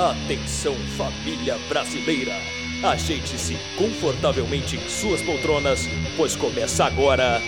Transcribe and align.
Atenção, 0.00 0.74
família 0.96 1.58
brasileira! 1.68 2.32
Ajeite-se 2.82 3.58
confortavelmente 3.76 4.74
em 4.76 4.88
suas 4.88 5.20
poltronas, 5.20 5.86
pois 6.16 6.34
começa 6.34 6.86
agora. 6.86 7.38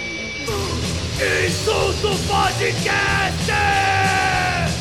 Insulto 1.47 2.09
Podcast! 2.29 3.53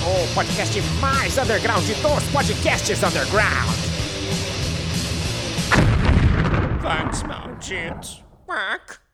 O 0.04 0.36
podcast 0.36 0.82
mais 1.00 1.38
underground 1.38 1.88
dos 1.88 2.24
podcasts 2.34 3.04
underground. 3.04 3.70
Thanks, 6.82 7.24
Mountains. 7.24 8.22
Quack. 8.46 9.11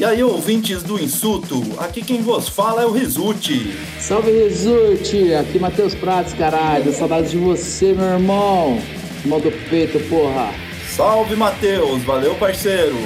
E 0.00 0.04
aí, 0.04 0.22
ouvintes 0.24 0.82
do 0.82 0.98
Insulto, 0.98 1.62
aqui 1.76 2.00
quem 2.00 2.22
vos 2.22 2.48
fala 2.48 2.80
é 2.80 2.86
o 2.86 2.90
Risute. 2.90 3.76
Salve 3.98 4.30
Resulte, 4.30 5.34
aqui 5.34 5.58
Matheus 5.58 5.94
Prates, 5.94 6.32
caralho, 6.32 6.90
saudades 6.90 7.32
de 7.32 7.36
você, 7.36 7.92
meu 7.92 8.06
irmão. 8.06 8.80
Mão 9.26 9.38
do 9.38 9.52
peito, 9.68 10.00
porra. 10.08 10.54
Salve, 10.88 11.36
Matheus, 11.36 12.02
valeu, 12.02 12.34
parceiro. 12.36 12.96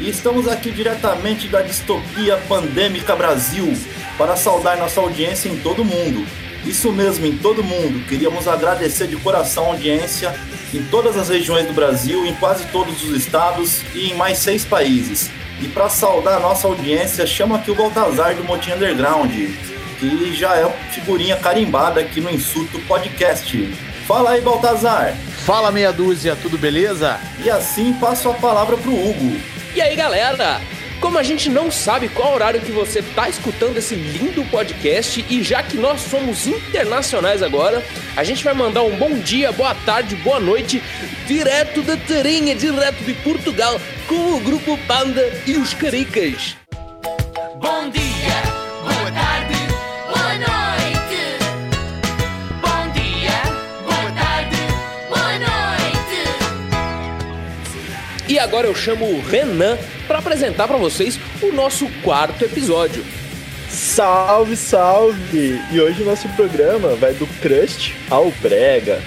E 0.00 0.08
estamos 0.08 0.48
aqui 0.48 0.70
diretamente 0.70 1.46
da 1.46 1.60
distopia 1.60 2.38
pandêmica 2.48 3.14
Brasil 3.14 3.74
para 4.16 4.34
saudar 4.34 4.78
nossa 4.78 4.98
audiência 4.98 5.50
em 5.50 5.58
todo 5.58 5.84
mundo. 5.84 6.26
Isso 6.64 6.90
mesmo, 6.90 7.26
em 7.26 7.36
todo 7.36 7.62
mundo. 7.62 8.02
Queríamos 8.08 8.48
agradecer 8.48 9.08
de 9.08 9.16
coração 9.16 9.66
a 9.66 9.74
audiência 9.74 10.34
em 10.72 10.82
todas 10.84 11.18
as 11.18 11.28
regiões 11.28 11.66
do 11.66 11.74
Brasil, 11.74 12.24
em 12.24 12.34
quase 12.36 12.64
todos 12.72 13.04
os 13.04 13.14
estados 13.14 13.82
e 13.94 14.10
em 14.10 14.14
mais 14.14 14.38
seis 14.38 14.64
países. 14.64 15.30
E 15.60 15.68
para 15.68 15.88
saudar 15.90 16.38
a 16.38 16.40
nossa 16.40 16.66
audiência, 16.66 17.26
chama 17.26 17.56
aqui 17.56 17.70
o 17.70 17.74
Baltazar 17.74 18.34
do 18.34 18.42
Motim 18.44 18.72
Underground, 18.72 19.30
que 19.98 20.34
já 20.34 20.56
é 20.56 20.66
figurinha 20.90 21.36
carimbada 21.36 22.00
aqui 22.00 22.20
no 22.20 22.30
Insulto 22.30 22.78
Podcast. 22.80 23.56
Fala 24.06 24.30
aí, 24.30 24.40
Baltazar. 24.40 25.14
Fala 25.44 25.70
meia 25.70 25.92
dúzia, 25.92 26.34
tudo 26.34 26.56
beleza? 26.56 27.20
E 27.44 27.50
assim 27.50 27.92
passo 27.92 28.30
a 28.30 28.34
palavra 28.34 28.76
pro 28.76 28.90
Hugo. 28.92 29.38
E 29.74 29.80
aí, 29.80 29.94
galera? 29.94 30.60
Como 31.00 31.16
a 31.16 31.22
gente 31.22 31.48
não 31.48 31.70
sabe 31.70 32.10
qual 32.10 32.34
horário 32.34 32.60
que 32.60 32.70
você 32.70 33.00
tá 33.02 33.26
escutando 33.28 33.78
esse 33.78 33.94
lindo 33.94 34.44
podcast 34.44 35.24
e 35.30 35.42
já 35.42 35.62
que 35.62 35.78
nós 35.78 36.02
somos 36.02 36.46
internacionais 36.46 37.42
agora, 37.42 37.82
a 38.14 38.22
gente 38.22 38.44
vai 38.44 38.52
mandar 38.52 38.82
um 38.82 38.94
bom 38.96 39.14
dia, 39.18 39.50
boa 39.50 39.74
tarde, 39.74 40.14
boa 40.16 40.38
noite, 40.38 40.82
direto 41.26 41.80
da 41.82 41.96
Tarinha, 41.96 42.54
direto 42.54 43.02
de 43.02 43.14
Portugal, 43.14 43.80
com 44.06 44.34
o 44.34 44.40
grupo 44.40 44.76
Panda 44.86 45.22
e 45.46 45.56
os 45.56 45.72
Caricas. 45.72 46.54
Bom 47.58 47.88
dia, 47.88 48.09
E 58.30 58.38
agora 58.38 58.68
eu 58.68 58.74
chamo 58.76 59.06
o 59.06 59.20
Renan 59.20 59.76
para 60.06 60.20
apresentar 60.20 60.68
para 60.68 60.76
vocês 60.76 61.18
o 61.42 61.50
nosso 61.50 61.88
quarto 62.00 62.44
episódio. 62.44 63.04
Salve, 63.68 64.54
salve! 64.54 65.60
E 65.72 65.80
hoje 65.80 66.04
o 66.04 66.06
nosso 66.06 66.28
programa 66.36 66.94
vai 66.94 67.12
do 67.12 67.26
crust 67.40 67.92
ao 68.08 68.30
brega. 68.40 69.02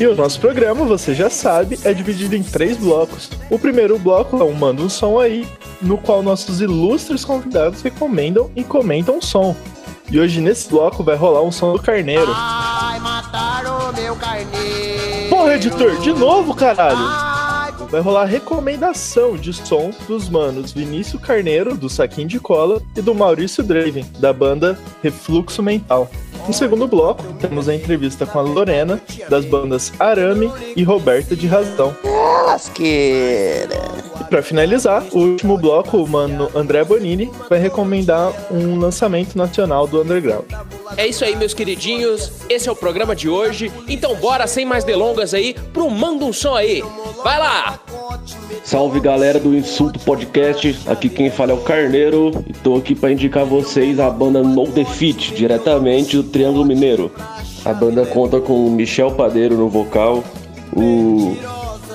E 0.00 0.06
o 0.06 0.14
nosso 0.14 0.40
programa, 0.40 0.86
você 0.86 1.14
já 1.14 1.28
sabe, 1.28 1.78
é 1.84 1.92
dividido 1.92 2.34
em 2.34 2.42
três 2.42 2.78
blocos. 2.78 3.28
O 3.50 3.58
primeiro 3.58 3.98
bloco 3.98 4.40
é 4.40 4.44
um 4.44 4.54
Manda 4.54 4.80
um 4.80 4.88
Som 4.88 5.20
Aí, 5.20 5.46
no 5.82 5.98
qual 5.98 6.22
nossos 6.22 6.62
ilustres 6.62 7.22
convidados 7.22 7.82
recomendam 7.82 8.50
e 8.56 8.64
comentam 8.64 9.18
o 9.18 9.22
som. 9.22 9.54
E 10.10 10.18
hoje 10.18 10.40
nesse 10.40 10.70
bloco 10.70 11.04
vai 11.04 11.16
rolar 11.16 11.42
um 11.42 11.52
som 11.52 11.74
do 11.74 11.82
carneiro. 11.82 12.32
Ai, 12.34 12.98
mataram 12.98 13.90
o 13.90 13.92
meu 13.92 14.16
carneiro. 14.16 15.28
Porra, 15.28 15.54
editor, 15.54 15.98
de 16.00 16.14
novo, 16.14 16.54
caralho! 16.54 17.35
Vai 17.90 18.00
rolar 18.00 18.24
recomendação 18.24 19.36
de 19.36 19.52
som 19.52 19.90
dos 20.08 20.28
manos 20.28 20.72
Vinícius 20.72 21.22
Carneiro, 21.22 21.76
do 21.76 21.88
Saquinho 21.88 22.28
de 22.28 22.40
Cola, 22.40 22.82
e 22.96 23.00
do 23.00 23.14
Maurício 23.14 23.62
Draven, 23.62 24.04
da 24.18 24.32
banda 24.32 24.78
Refluxo 25.02 25.62
Mental. 25.62 26.10
No 26.46 26.52
segundo 26.52 26.86
bloco, 26.86 27.22
temos 27.40 27.68
a 27.68 27.74
entrevista 27.74 28.26
com 28.26 28.38
a 28.38 28.42
Lorena, 28.42 29.00
das 29.28 29.44
bandas 29.44 29.92
Arame 29.98 30.50
e 30.76 30.82
Roberta 30.82 31.34
de 31.34 31.46
Razão. 31.46 31.94
Lasqueira. 32.46 34.05
E 34.20 34.24
pra 34.24 34.42
finalizar, 34.42 35.04
o 35.12 35.18
último 35.18 35.56
bloco, 35.58 35.98
o 35.98 36.08
mano 36.08 36.50
André 36.54 36.84
Bonini 36.84 37.30
vai 37.48 37.58
recomendar 37.58 38.32
um 38.50 38.78
lançamento 38.78 39.36
nacional 39.36 39.86
do 39.86 40.02
Underground. 40.02 40.44
É 40.96 41.06
isso 41.06 41.24
aí, 41.24 41.36
meus 41.36 41.52
queridinhos. 41.52 42.32
Esse 42.48 42.68
é 42.68 42.72
o 42.72 42.76
programa 42.76 43.14
de 43.14 43.28
hoje. 43.28 43.70
Então 43.88 44.14
bora, 44.16 44.46
sem 44.46 44.64
mais 44.64 44.84
delongas 44.84 45.34
aí, 45.34 45.54
pro 45.72 45.90
Manda 45.90 46.24
um 46.24 46.32
Som 46.32 46.54
aí. 46.54 46.82
Vai 47.22 47.38
lá! 47.38 47.78
Salve 48.64 48.98
galera 48.98 49.38
do 49.38 49.54
Insulto 49.54 50.00
Podcast, 50.00 50.76
aqui 50.86 51.08
quem 51.08 51.30
fala 51.30 51.52
é 51.52 51.54
o 51.54 51.58
Carneiro 51.58 52.44
e 52.48 52.52
tô 52.52 52.76
aqui 52.76 52.96
pra 52.96 53.12
indicar 53.12 53.44
vocês 53.44 54.00
a 54.00 54.10
banda 54.10 54.42
No 54.42 54.66
Defeat, 54.66 55.34
diretamente 55.34 56.16
do 56.16 56.24
Triângulo 56.24 56.64
Mineiro. 56.64 57.12
A 57.64 57.72
banda 57.72 58.04
conta 58.04 58.40
com 58.40 58.66
o 58.66 58.70
Michel 58.70 59.12
Padeiro 59.12 59.56
no 59.56 59.68
vocal, 59.68 60.24
o 60.74 61.36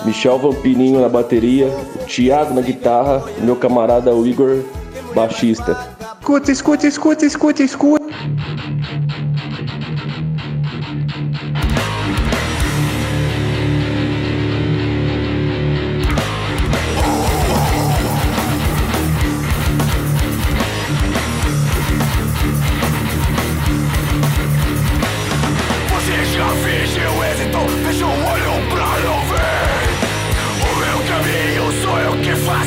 Michel 0.05 0.37
Vampirinho 0.39 1.01
na 1.01 1.09
bateria, 1.09 1.67
o 1.95 2.05
Thiago 2.05 2.53
na 2.53 2.61
guitarra 2.61 3.23
e 3.37 3.41
meu 3.41 3.55
camarada 3.55 4.13
o 4.13 4.25
Igor, 4.25 4.63
baixista. 5.13 5.77
Escuta, 6.19 6.51
escuta, 6.51 6.87
escuta, 6.87 7.25
escuta, 7.25 7.63
escuta. 7.63 8.05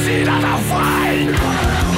Eu 0.06 0.24
que 0.26 0.68
faço 0.68 1.93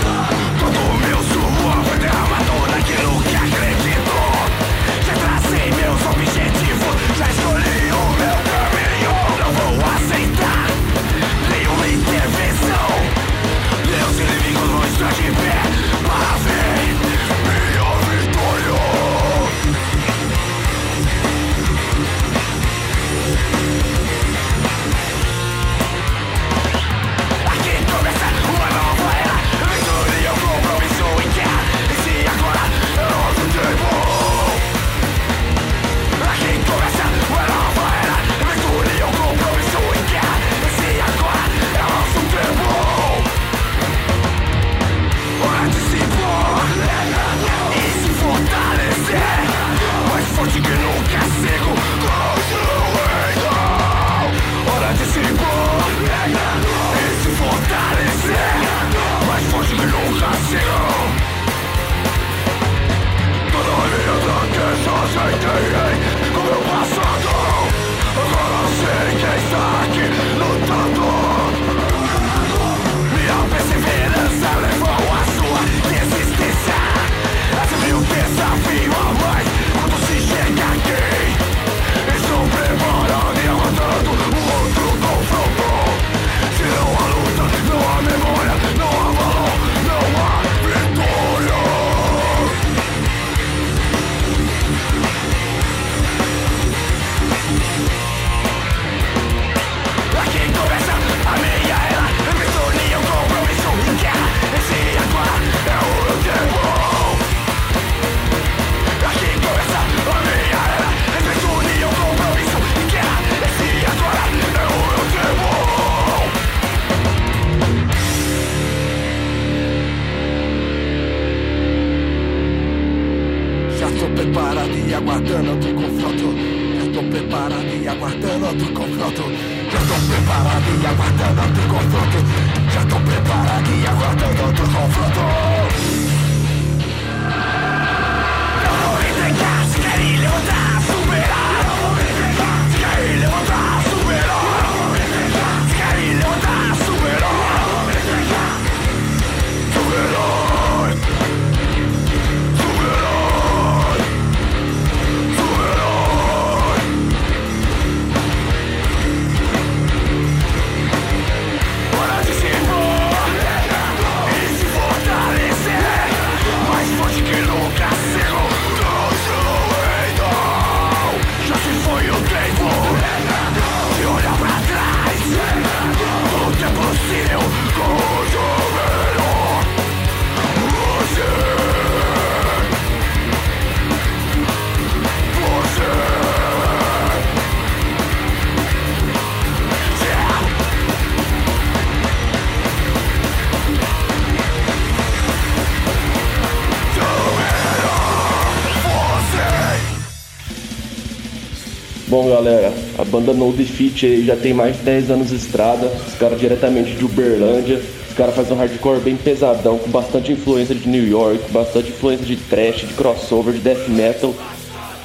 Bom, 202.17 202.31
galera, 202.31 202.73
a 202.97 203.05
banda 203.05 203.35
No 203.35 203.53
Defeat 203.53 204.25
já 204.25 204.35
tem 204.35 204.55
mais 204.55 204.79
de 204.79 204.85
10 204.85 205.11
anos 205.11 205.29
de 205.29 205.37
estrada. 205.37 205.87
Os 206.09 206.15
caras 206.15 206.41
diretamente 206.41 206.93
de 206.93 207.05
Uberlândia. 207.05 207.79
Os 208.09 208.15
caras 208.17 208.35
fazem 208.35 208.55
um 208.55 208.57
hardcore 208.57 209.01
bem 209.01 209.17
pesadão, 209.17 209.77
com 209.77 209.91
bastante 209.91 210.33
influência 210.33 210.75
de 210.75 210.89
New 210.89 211.07
York, 211.07 211.53
bastante 211.53 211.91
influência 211.91 212.25
de 212.25 212.37
thrash, 212.37 212.87
de 212.89 212.95
crossover, 212.95 213.53
de 213.53 213.61
death 213.61 213.87
metal. 213.89 214.35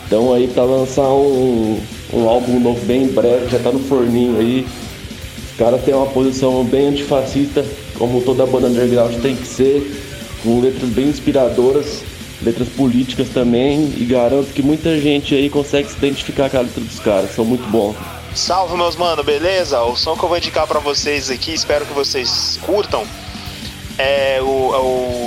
Então 0.07 0.31
aí 0.31 0.47
pra 0.47 0.63
lançar 0.63 1.09
um, 1.09 1.81
um 2.13 2.29
álbum 2.29 2.57
novo 2.61 2.79
bem 2.85 3.03
em 3.03 3.07
breve, 3.07 3.49
já 3.49 3.59
tá 3.59 3.73
no 3.73 3.79
forninho 3.79 4.39
aí. 4.39 4.65
Os 5.51 5.57
caras 5.57 5.83
têm 5.83 5.93
uma 5.93 6.07
posição 6.07 6.63
bem 6.63 6.87
antifascista, 6.87 7.65
como 7.95 8.21
toda 8.21 8.45
banda 8.45 8.67
underground 8.67 9.15
tem 9.21 9.35
que 9.35 9.47
ser, 9.47 9.85
com 10.41 10.61
letras 10.61 10.89
bem 10.91 11.09
inspiradoras, 11.09 12.03
letras 12.43 12.67
políticas 12.69 13.29
também, 13.29 13.93
e 13.97 14.05
garanto 14.05 14.53
que 14.53 14.61
muita 14.61 14.99
gente 14.99 15.35
aí 15.35 15.49
consegue 15.49 15.89
se 15.89 15.97
identificar 15.97 16.49
com 16.49 16.57
a 16.57 16.61
letra 16.61 16.81
dos 16.81 16.99
caras, 16.99 17.31
são 17.35 17.45
muito 17.45 17.67
bons. 17.69 17.95
Salve, 18.33 18.77
meus 18.77 18.95
mano, 18.95 19.23
beleza? 19.23 19.81
O 19.81 19.95
som 19.95 20.15
que 20.15 20.23
eu 20.23 20.29
vou 20.29 20.37
indicar 20.37 20.65
pra 20.65 20.79
vocês 20.79 21.29
aqui, 21.29 21.53
espero 21.53 21.85
que 21.85 21.93
vocês 21.93 22.57
curtam, 22.61 23.05
é 23.97 24.41
o, 24.41 24.73
é 24.73 24.79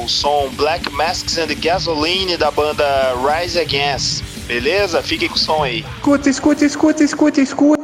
o 0.04 0.08
som 0.08 0.48
Black 0.54 0.90
Masks 0.90 1.38
and 1.38 1.48
Gasoline 1.60 2.36
da 2.36 2.50
banda 2.50 2.84
Rise 3.22 3.60
Against, 3.60 4.22
beleza? 4.46 5.02
Fiquem 5.02 5.28
com 5.28 5.36
o 5.36 5.38
som 5.38 5.62
aí. 5.62 5.84
Escuta, 5.96 6.30
escuta, 6.30 6.64
escuta, 6.64 7.04
escuta, 7.04 7.40
escuta. 7.40 7.83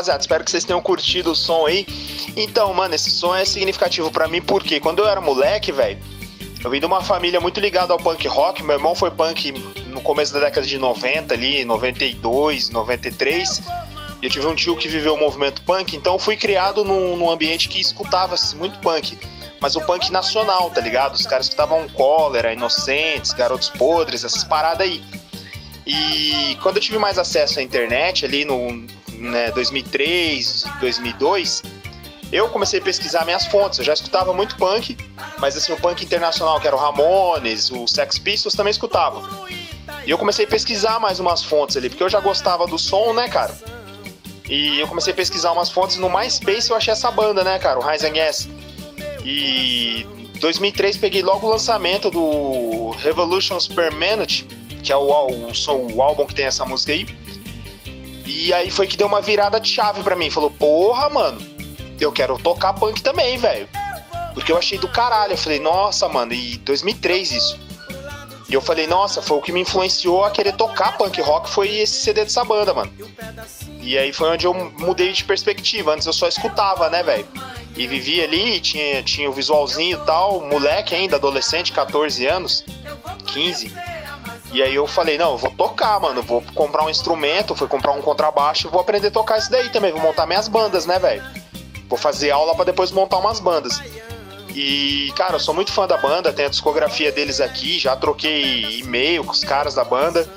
Rapaziada, 0.00 0.20
espero 0.20 0.44
que 0.44 0.50
vocês 0.50 0.64
tenham 0.64 0.80
curtido 0.80 1.32
o 1.32 1.36
som 1.36 1.66
aí. 1.66 1.86
Então, 2.36 2.72
mano, 2.72 2.94
esse 2.94 3.10
som 3.10 3.34
é 3.34 3.44
significativo 3.44 4.10
para 4.10 4.26
mim 4.26 4.40
porque 4.40 4.80
quando 4.80 5.00
eu 5.00 5.08
era 5.08 5.20
moleque, 5.20 5.70
velho, 5.70 5.98
eu 6.64 6.70
vim 6.70 6.80
de 6.80 6.86
uma 6.86 7.02
família 7.02 7.40
muito 7.40 7.60
ligada 7.60 7.92
ao 7.92 7.98
punk 7.98 8.26
rock. 8.26 8.62
Meu 8.62 8.76
irmão 8.76 8.94
foi 8.94 9.10
punk 9.10 9.52
no 9.86 10.00
começo 10.00 10.32
da 10.32 10.40
década 10.40 10.66
de 10.66 10.78
90 10.78 11.34
ali, 11.34 11.64
92, 11.64 12.70
93. 12.70 13.62
E 14.22 14.26
eu 14.26 14.30
tive 14.30 14.46
um 14.46 14.54
tio 14.54 14.76
que 14.76 14.88
viveu 14.88 15.14
o 15.14 15.18
movimento 15.18 15.62
punk, 15.62 15.96
então 15.96 16.18
fui 16.18 16.36
criado 16.36 16.84
num, 16.84 17.16
num 17.16 17.30
ambiente 17.30 17.68
que 17.68 17.80
escutava 17.80 18.34
muito 18.56 18.78
punk. 18.80 19.18
Mas 19.60 19.76
o 19.76 19.80
punk 19.82 20.10
nacional, 20.10 20.70
tá 20.70 20.80
ligado? 20.80 21.14
Os 21.14 21.26
caras 21.26 21.46
escutavam 21.46 21.86
cólera, 21.90 22.52
inocentes, 22.52 23.32
garotos 23.32 23.68
podres, 23.68 24.24
essas 24.24 24.44
paradas 24.44 24.86
aí. 24.86 25.02
E 25.86 26.56
quando 26.62 26.76
eu 26.76 26.82
tive 26.82 26.98
mais 26.98 27.18
acesso 27.18 27.58
à 27.58 27.62
internet, 27.62 28.24
ali 28.24 28.44
no 28.44 28.86
né, 29.20 29.50
2003, 29.52 30.64
2002, 30.80 31.62
eu 32.32 32.48
comecei 32.48 32.80
a 32.80 32.82
pesquisar 32.82 33.24
minhas 33.24 33.46
fontes. 33.46 33.78
Eu 33.78 33.84
já 33.84 33.92
escutava 33.92 34.32
muito 34.32 34.56
punk, 34.56 34.96
mas 35.38 35.56
assim, 35.56 35.72
o 35.72 35.76
punk 35.76 36.04
internacional, 36.04 36.60
que 36.60 36.66
era 36.66 36.76
o 36.76 36.78
Ramones, 36.78 37.70
o 37.70 37.86
Sex 37.86 38.18
Pistols, 38.18 38.54
também 38.54 38.70
escutava. 38.70 39.28
E 40.06 40.10
eu 40.10 40.16
comecei 40.16 40.44
a 40.44 40.48
pesquisar 40.48 40.98
mais 40.98 41.20
umas 41.20 41.42
fontes 41.42 41.76
ali, 41.76 41.88
porque 41.88 42.02
eu 42.02 42.08
já 42.08 42.20
gostava 42.20 42.66
do 42.66 42.78
som, 42.78 43.12
né, 43.12 43.28
cara? 43.28 43.56
E 44.48 44.80
eu 44.80 44.88
comecei 44.88 45.12
a 45.12 45.16
pesquisar 45.16 45.52
umas 45.52 45.70
fontes 45.70 45.96
no 45.96 46.08
MySpace, 46.08 46.70
eu 46.70 46.76
achei 46.76 46.92
essa 46.92 47.10
banda, 47.10 47.44
né, 47.44 47.58
cara, 47.58 47.78
o 47.78 47.82
Rise 47.82 48.06
Against. 48.06 48.48
E 49.24 50.06
2003 50.40 50.96
peguei 50.96 51.22
logo 51.22 51.46
o 51.46 51.50
lançamento 51.50 52.10
do 52.10 52.90
Revolutions 52.98 53.68
Per 53.68 53.92
Minute, 53.94 54.44
que 54.82 54.90
é 54.92 54.96
o, 54.96 55.02
o, 55.02 55.50
o, 55.50 55.94
o 55.94 56.02
álbum 56.02 56.26
que 56.26 56.34
tem 56.34 56.46
essa 56.46 56.64
música 56.64 56.92
aí. 56.92 57.06
E 58.30 58.54
aí 58.54 58.70
foi 58.70 58.86
que 58.86 58.96
deu 58.96 59.08
uma 59.08 59.20
virada 59.20 59.58
de 59.58 59.68
chave 59.68 60.04
para 60.04 60.14
mim. 60.14 60.30
Falou, 60.30 60.52
porra, 60.52 61.10
mano, 61.10 61.40
eu 62.00 62.12
quero 62.12 62.38
tocar 62.38 62.72
punk 62.72 63.02
também, 63.02 63.36
velho. 63.36 63.68
Porque 64.32 64.52
eu 64.52 64.56
achei 64.56 64.78
do 64.78 64.86
caralho. 64.86 65.32
Eu 65.32 65.36
falei, 65.36 65.58
nossa, 65.58 66.08
mano, 66.08 66.32
e 66.32 66.56
2003 66.58 67.32
isso. 67.32 67.58
E 68.48 68.54
eu 68.54 68.60
falei, 68.60 68.86
nossa, 68.86 69.20
foi 69.20 69.36
o 69.36 69.42
que 69.42 69.52
me 69.52 69.60
influenciou 69.60 70.24
a 70.24 70.30
querer 70.30 70.52
tocar 70.52 70.96
punk 70.96 71.20
rock 71.20 71.50
foi 71.50 71.76
esse 71.78 72.02
CD 72.02 72.24
dessa 72.24 72.44
banda, 72.44 72.72
mano. 72.72 72.92
E 73.80 73.98
aí 73.98 74.12
foi 74.12 74.30
onde 74.30 74.46
eu 74.46 74.54
mudei 74.54 75.12
de 75.12 75.24
perspectiva. 75.24 75.92
Antes 75.92 76.06
eu 76.06 76.12
só 76.12 76.28
escutava, 76.28 76.88
né, 76.88 77.02
velho? 77.02 77.26
E 77.76 77.86
vivia 77.86 78.24
ali, 78.24 78.60
tinha, 78.60 79.02
tinha 79.02 79.28
o 79.28 79.32
visualzinho 79.32 80.00
e 80.00 80.06
tal, 80.06 80.40
moleque 80.40 80.94
ainda, 80.94 81.16
adolescente, 81.16 81.72
14 81.72 82.26
anos, 82.26 82.64
15. 83.26 83.72
E 84.52 84.62
aí 84.62 84.74
eu 84.74 84.86
falei, 84.86 85.16
não, 85.16 85.32
eu 85.32 85.38
vou 85.38 85.50
tocar, 85.50 86.00
mano, 86.00 86.22
vou 86.22 86.42
comprar 86.54 86.84
um 86.84 86.90
instrumento, 86.90 87.54
fui 87.54 87.68
comprar 87.68 87.92
um 87.92 88.02
contrabaixo, 88.02 88.68
vou 88.68 88.80
aprender 88.80 89.08
a 89.08 89.10
tocar 89.12 89.38
isso 89.38 89.50
daí 89.50 89.68
também, 89.68 89.92
vou 89.92 90.00
montar 90.00 90.26
minhas 90.26 90.48
bandas, 90.48 90.86
né, 90.86 90.98
velho? 90.98 91.22
Vou 91.88 91.98
fazer 91.98 92.30
aula 92.30 92.54
para 92.54 92.64
depois 92.64 92.90
montar 92.90 93.18
umas 93.18 93.38
bandas. 93.38 93.80
E, 94.54 95.12
cara, 95.16 95.36
eu 95.36 95.40
sou 95.40 95.54
muito 95.54 95.72
fã 95.72 95.86
da 95.86 95.96
banda, 95.96 96.32
tenho 96.32 96.48
a 96.48 96.50
discografia 96.50 97.12
deles 97.12 97.40
aqui, 97.40 97.78
já 97.78 97.94
troquei 97.94 98.80
e-mail 98.80 99.22
com 99.22 99.30
os 99.30 99.44
caras 99.44 99.74
da 99.74 99.84
banda. 99.84 100.28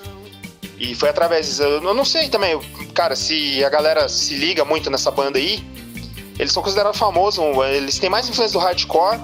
E 0.77 0.93
foi 0.93 1.09
através. 1.09 1.59
Eu 1.59 1.93
não 1.93 2.05
sei 2.05 2.29
também, 2.29 2.59
cara, 2.93 3.15
se 3.15 3.63
a 3.63 3.69
galera 3.69 4.07
se 4.07 4.35
liga 4.35 4.63
muito 4.63 4.89
nessa 4.89 5.09
banda 5.09 5.39
aí. 5.39 5.63
Eles 6.37 6.51
são 6.51 6.61
considerados 6.61 6.99
famosos, 6.99 7.43
eles 7.71 7.99
têm 7.99 8.09
mais 8.09 8.27
influência 8.27 8.59
do 8.59 8.63
hardcore, 8.63 9.19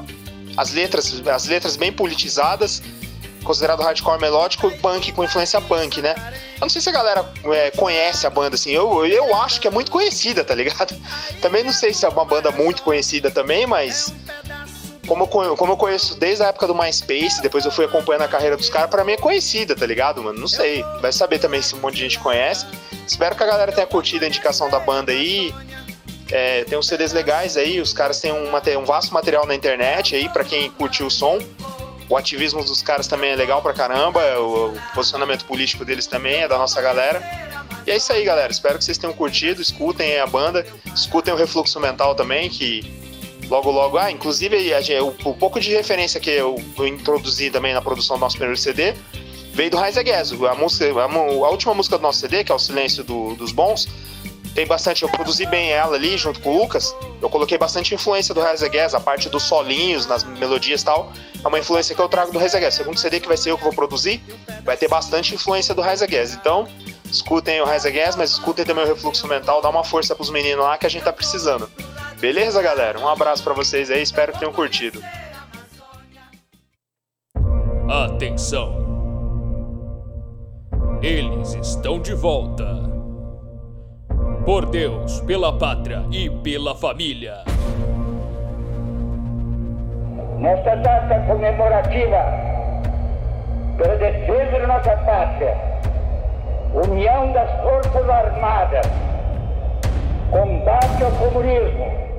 as 0.56 0.72
letras, 0.72 1.22
as 1.28 1.48
letras 1.48 1.76
bem 1.76 1.92
politizadas, 1.92 2.84
considerado 3.50 3.82
hardcore 3.82 4.22
melódico 4.22 4.68
e 4.68 4.78
punk 4.78 5.12
com 5.12 5.24
influência 5.24 5.60
punk, 5.60 6.04
né? 6.04 6.14
Eu 6.58 6.62
não 6.62 6.70
sei 6.70 6.80
se 6.80 6.88
a 6.88 6.92
galera 6.92 7.28
é, 7.46 7.72
conhece 7.72 8.28
a 8.28 8.30
banda, 8.30 8.54
assim, 8.54 8.70
eu, 8.70 9.04
eu 9.08 9.36
acho 9.38 9.60
que 9.60 9.68
é 9.68 9.72
muito 9.72 9.90
conhecida, 9.90 10.44
tá 10.44 10.54
ligado? 10.54 10.96
Também 11.42 11.64
não 11.64 11.74
sei 11.74 11.92
se 11.92 12.06
é 12.06 12.10
uma 12.10 12.24
banda 12.24 12.52
muito 12.52 12.84
conhecida 12.84 13.32
também, 13.32 13.66
mas 13.66 14.14
como 15.08 15.24
eu, 15.24 15.58
como 15.58 15.74
eu 15.74 15.78
conheço 15.78 16.14
desde 16.20 16.44
a 16.44 16.50
época 16.50 16.68
do 16.68 16.76
MySpace, 16.76 17.42
depois 17.42 17.66
eu 17.66 17.72
fui 17.72 17.86
acompanhando 17.86 18.22
a 18.22 18.28
carreira 18.28 18.56
dos 18.56 18.70
caras, 18.70 18.88
pra 18.92 19.04
mim 19.04 19.14
é 19.14 19.18
conhecida, 19.18 19.76
tá 19.76 19.86
ligado, 19.88 20.22
mano? 20.22 20.40
Não 20.40 20.48
sei. 20.48 20.84
Vai 21.02 21.12
saber 21.12 21.40
também 21.40 21.60
se 21.60 21.74
um 21.74 21.80
monte 21.80 21.96
de 21.96 22.02
gente 22.02 22.20
conhece. 22.20 22.68
Espero 23.08 23.36
que 23.36 23.42
a 23.42 23.48
galera 23.48 23.72
tenha 23.72 23.88
curtido 23.88 24.26
a 24.26 24.28
indicação 24.28 24.70
da 24.70 24.80
banda 24.80 25.12
aí. 25.12 25.52
É, 26.32 26.66
tem 26.66 26.78
uns 26.78 26.88
CDs 26.88 27.14
legais 27.14 27.58
aí, 27.58 27.82
os 27.82 27.94
caras 27.94 28.22
têm 28.22 28.32
um, 28.32 28.52
um 28.80 28.86
vasto 28.86 29.12
material 29.12 29.48
na 29.48 29.56
internet 29.56 30.16
aí, 30.16 30.30
para 30.30 30.44
quem 30.44 30.70
curtiu 30.70 31.08
o 31.08 31.12
som. 31.12 31.40
O 32.10 32.18
ativismo 32.18 32.64
dos 32.64 32.82
caras 32.82 33.08
também 33.08 33.32
é 33.32 33.36
legal 33.36 33.62
pra 33.62 33.72
caramba, 33.72 34.20
o, 34.40 34.74
o 34.74 34.82
posicionamento 34.96 35.46
político 35.46 35.86
deles 35.86 36.08
também 36.08 36.42
é 36.42 36.48
da 36.48 36.58
nossa 36.58 36.82
galera. 36.82 37.22
E 37.86 37.92
é 37.92 37.96
isso 37.96 38.12
aí, 38.12 38.24
galera. 38.24 38.52
Espero 38.52 38.80
que 38.80 38.84
vocês 38.84 38.98
tenham 38.98 39.14
curtido, 39.14 39.62
escutem 39.62 40.20
a 40.20 40.26
banda, 40.26 40.66
escutem 40.94 41.34
o 41.34 41.38
Refluxo 41.38 41.80
Mental 41.80 42.16
também, 42.16 42.50
que 42.50 42.82
logo 43.48 43.70
logo. 43.70 43.98
Ah, 43.98 44.12
inclusive 44.12 44.58
o, 45.02 45.30
o 45.30 45.34
pouco 45.36 45.60
de 45.60 45.72
referência 45.72 46.20
que 46.20 46.30
eu, 46.30 46.56
eu, 46.78 46.88
introduzi 46.88 47.52
também 47.52 47.74
na 47.74 47.82
produção 47.82 48.18
do 48.18 48.22
nosso 48.22 48.38
primeiro 48.38 48.60
CD 48.60 48.94
veio 49.54 49.70
do 49.70 49.78
Rise 49.78 50.00
Against. 50.00 50.34
A, 50.44 50.56
música, 50.56 50.86
a, 50.86 51.04
a, 51.04 51.50
última 51.50 51.74
música 51.74 51.98
do 51.98 52.02
nosso 52.02 52.20
CD, 52.20 52.44
que 52.44 52.52
é 52.52 52.56
o 52.56 52.60
Silêncio 52.60 53.04
do, 53.04 53.36
dos 53.36 53.52
Bons, 53.52 53.88
tem 54.56 54.66
bastante. 54.66 55.04
Eu 55.04 55.10
produzi 55.10 55.46
bem 55.46 55.72
ela 55.72 55.96
ali 55.96 56.18
junto 56.18 56.40
com 56.40 56.56
o 56.56 56.62
Lucas. 56.62 56.96
Eu 57.22 57.30
coloquei 57.30 57.58
bastante 57.58 57.94
influência 57.94 58.34
do 58.34 58.42
Rise 58.42 58.66
Against, 58.66 58.96
a 58.96 59.00
parte 59.00 59.30
dos 59.30 59.44
solinhos, 59.44 60.06
nas 60.06 60.24
melodias 60.24 60.82
e 60.82 60.86
tal. 60.86 61.12
É 61.44 61.48
uma 61.48 61.60
influência 61.60 61.96
que 61.96 62.02
eu 62.02 62.10
trago 62.10 62.32
do 62.32 62.40
Against. 62.40 62.68
O 62.68 62.72
segundo 62.72 62.98
CD 63.00 63.20
que 63.20 63.28
vai 63.28 63.38
ser 63.38 63.52
eu 63.52 63.58
que 63.58 63.64
vou 63.64 63.74
produzir, 63.74 64.22
vai 64.64 64.76
ter 64.76 64.88
bastante 64.88 65.34
influência 65.34 65.74
do 65.74 65.82
Against. 65.82 66.36
Então, 66.36 66.68
escutem 67.06 67.62
o 67.62 67.66
Against, 67.66 68.18
mas 68.18 68.32
escutem 68.32 68.66
também 68.66 68.84
o 68.84 68.88
Refluxo 68.88 69.28
Mental, 69.28 69.62
dá 69.62 69.70
uma 69.70 69.84
força 69.84 70.16
pros 70.16 70.30
meninos 70.30 70.64
lá 70.64 70.78
que 70.78 70.86
a 70.86 70.90
gente 70.90 71.04
tá 71.04 71.14
precisando. 71.14 71.70
Beleza, 72.20 72.62
galera? 72.62 73.00
Um 73.00 73.08
abraço 73.08 73.44
para 73.44 73.54
vocês 73.54 73.90
aí, 73.90 74.02
espero 74.02 74.34
que 74.34 74.40
tenham 74.40 74.54
curtido. 74.54 75.02
Atenção! 77.90 78.88
Eles 81.02 81.54
estão 81.54 82.02
de 82.02 82.14
volta. 82.14 82.68
Por 84.46 84.66
Deus, 84.66 85.22
pela 85.22 85.58
pátria 85.58 86.06
e 86.12 86.30
pela 86.30 86.76
família. 86.76 87.44
Nesta 90.40 90.74
data 90.78 91.20
comemorativa, 91.28 92.24
pela 93.78 93.96
defesa 93.98 94.68
nossa 94.68 94.96
pátria, 94.98 95.54
união 96.74 97.34
das 97.34 97.52
Forças 97.62 98.10
Armadas, 98.10 98.86
combate 100.32 101.04
ao 101.04 101.12
comunismo, 101.12 102.10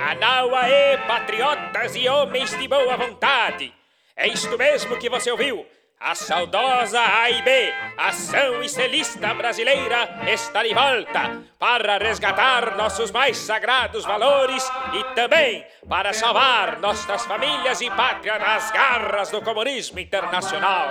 Anau 0.00 0.56
aê, 0.56 0.98
patriotas 1.06 1.94
e 1.94 2.08
homens 2.08 2.50
de 2.58 2.66
boa 2.66 2.96
vontade! 2.96 3.72
É 4.16 4.26
isto 4.26 4.58
mesmo 4.58 4.96
que 4.98 5.08
você 5.08 5.30
ouviu! 5.30 5.64
A 6.02 6.14
saudosa 6.14 6.98
AIB, 6.98 7.74
Ação 7.98 8.62
Estelista 8.62 9.34
Brasileira, 9.34 10.08
está 10.32 10.62
de 10.62 10.72
volta 10.72 11.42
para 11.58 11.98
resgatar 11.98 12.74
nossos 12.74 13.10
mais 13.10 13.36
sagrados 13.36 14.06
valores 14.06 14.66
e 14.94 15.14
também 15.14 15.62
para 15.86 16.14
salvar 16.14 16.80
nossas 16.80 17.26
famílias 17.26 17.82
e 17.82 17.90
pátria 17.90 18.38
das 18.38 18.70
garras 18.70 19.30
do 19.30 19.42
comunismo 19.42 20.00
internacional. 20.00 20.88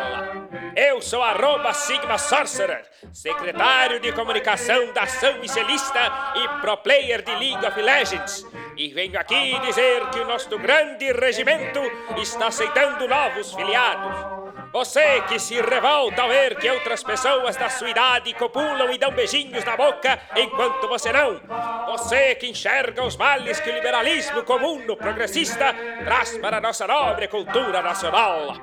Eu 0.75 1.01
sou 1.01 1.23
arroba 1.23 1.73
Sigma 1.73 2.19
Sorcerer, 2.19 2.85
secretário 3.11 3.99
de 3.99 4.11
comunicação 4.11 4.93
da 4.93 5.01
Ação 5.01 5.43
Estelista 5.43 6.33
e 6.35 6.61
pro 6.61 6.77
player 6.77 7.23
de 7.23 7.31
League 7.31 7.65
of 7.65 7.81
Legends. 7.81 8.45
E 8.77 8.93
venho 8.93 9.19
aqui 9.19 9.59
dizer 9.61 10.07
que 10.11 10.19
o 10.19 10.27
nosso 10.27 10.55
grande 10.59 11.11
regimento 11.13 11.79
está 12.21 12.45
aceitando 12.45 13.07
novos 13.07 13.55
filiados. 13.55 14.39
Você 14.71 15.21
que 15.21 15.39
se 15.39 15.59
revolta 15.59 16.21
ao 16.21 16.29
ver 16.29 16.55
que 16.55 16.69
outras 16.69 17.03
pessoas 17.03 17.55
da 17.55 17.69
sua 17.69 17.89
idade 17.89 18.33
copulam 18.35 18.91
e 18.91 18.99
dão 18.99 19.11
beijinhos 19.11 19.65
na 19.65 19.75
boca 19.75 20.19
enquanto 20.35 20.87
você 20.87 21.11
não. 21.11 21.41
Você 21.87 22.35
que 22.35 22.47
enxerga 22.47 23.03
os 23.03 23.17
males 23.17 23.59
que 23.59 23.69
o 23.69 23.73
liberalismo 23.73 24.43
comum 24.43 24.85
no 24.85 24.95
progressista 24.95 25.73
traz 26.05 26.37
para 26.37 26.57
a 26.57 26.61
nossa 26.61 26.85
nobre 26.85 27.27
cultura 27.27 27.81
nacional. 27.81 28.55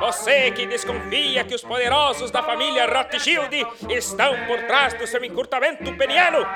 Você 0.00 0.52
que 0.52 0.66
desconfia 0.66 1.42
que 1.42 1.54
os 1.54 1.62
poderosos 1.62 2.30
da 2.30 2.42
família 2.42 2.86
Rothschild 2.86 3.66
estão 3.88 4.46
por 4.46 4.62
trás 4.62 4.94
do 4.94 5.06
seu 5.08 5.24
encurtamento 5.24 5.92
peniano. 5.96 6.46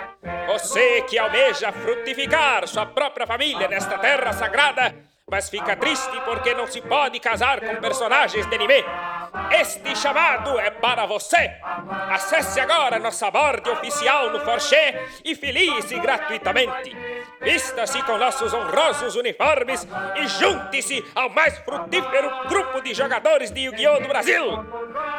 Você 0.47 1.02
que 1.02 1.18
almeja 1.18 1.73
frutificar 1.73 2.68
sua 2.68 2.87
própria 2.87 3.26
família 3.26 3.66
nesta 3.66 3.99
terra 3.99 4.32
sagrada 4.32 4.94
mas 5.32 5.48
fica 5.48 5.74
triste 5.74 6.20
porque 6.26 6.52
não 6.52 6.66
se 6.66 6.82
pode 6.82 7.18
casar 7.18 7.58
com 7.58 7.74
personagens 7.76 8.44
de 8.44 8.54
anime. 8.54 8.84
Este 9.61 9.94
chamado 9.94 10.59
é 10.59 10.71
para 10.71 11.04
você! 11.04 11.52
Acesse 12.11 12.59
agora 12.59 12.99
nossa 12.99 13.30
borda 13.30 13.73
oficial 13.73 14.30
no 14.30 14.40
Forché 14.40 15.06
e 15.25 15.35
filie-se 15.35 15.99
gratuitamente. 15.99 16.97
Vista-se 17.40 18.02
com 18.04 18.16
nossos 18.16 18.54
honrosos 18.54 19.14
uniformes 19.14 19.87
e 20.16 20.26
junte-se 20.26 21.04
ao 21.14 21.28
mais 21.28 21.59
frutífero 21.59 22.30
grupo 22.49 22.80
de 22.80 22.94
jogadores 22.94 23.50
de 23.50 23.61
Yu-Gi-Oh! 23.62 24.00
do 24.00 24.09
Brasil! 24.09 24.44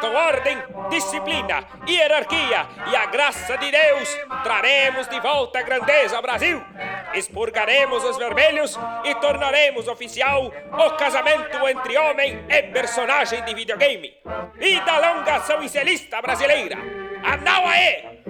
Com 0.01 0.15
ordem, 0.15 0.57
disciplina, 0.89 1.63
hierarquia 1.87 2.67
e 2.91 2.95
a 2.95 3.05
graça 3.05 3.57
de 3.57 3.69
Deus, 3.69 4.17
traremos 4.43 5.07
de 5.09 5.19
volta 5.19 5.59
a 5.59 5.63
grandeza 5.63 6.15
ao 6.15 6.21
Brasil! 6.21 6.63
Expurgaremos 7.13 8.03
os 8.03 8.17
vermelhos 8.17 8.79
e 9.03 9.13
tornaremos 9.15 9.87
oficial 9.87 10.51
o 10.71 10.89
casamento 10.97 11.67
entre 11.67 11.97
homem 11.97 12.43
e 12.49 12.63
personagem 12.63 13.43
de 13.43 13.53
videogame! 13.53 14.22
Vida 14.57 14.99
longa 14.99 15.41
São 15.41 15.61
Incelista 15.61 16.21
brasileira! 16.21 16.77
Anauaê! 17.23 18.23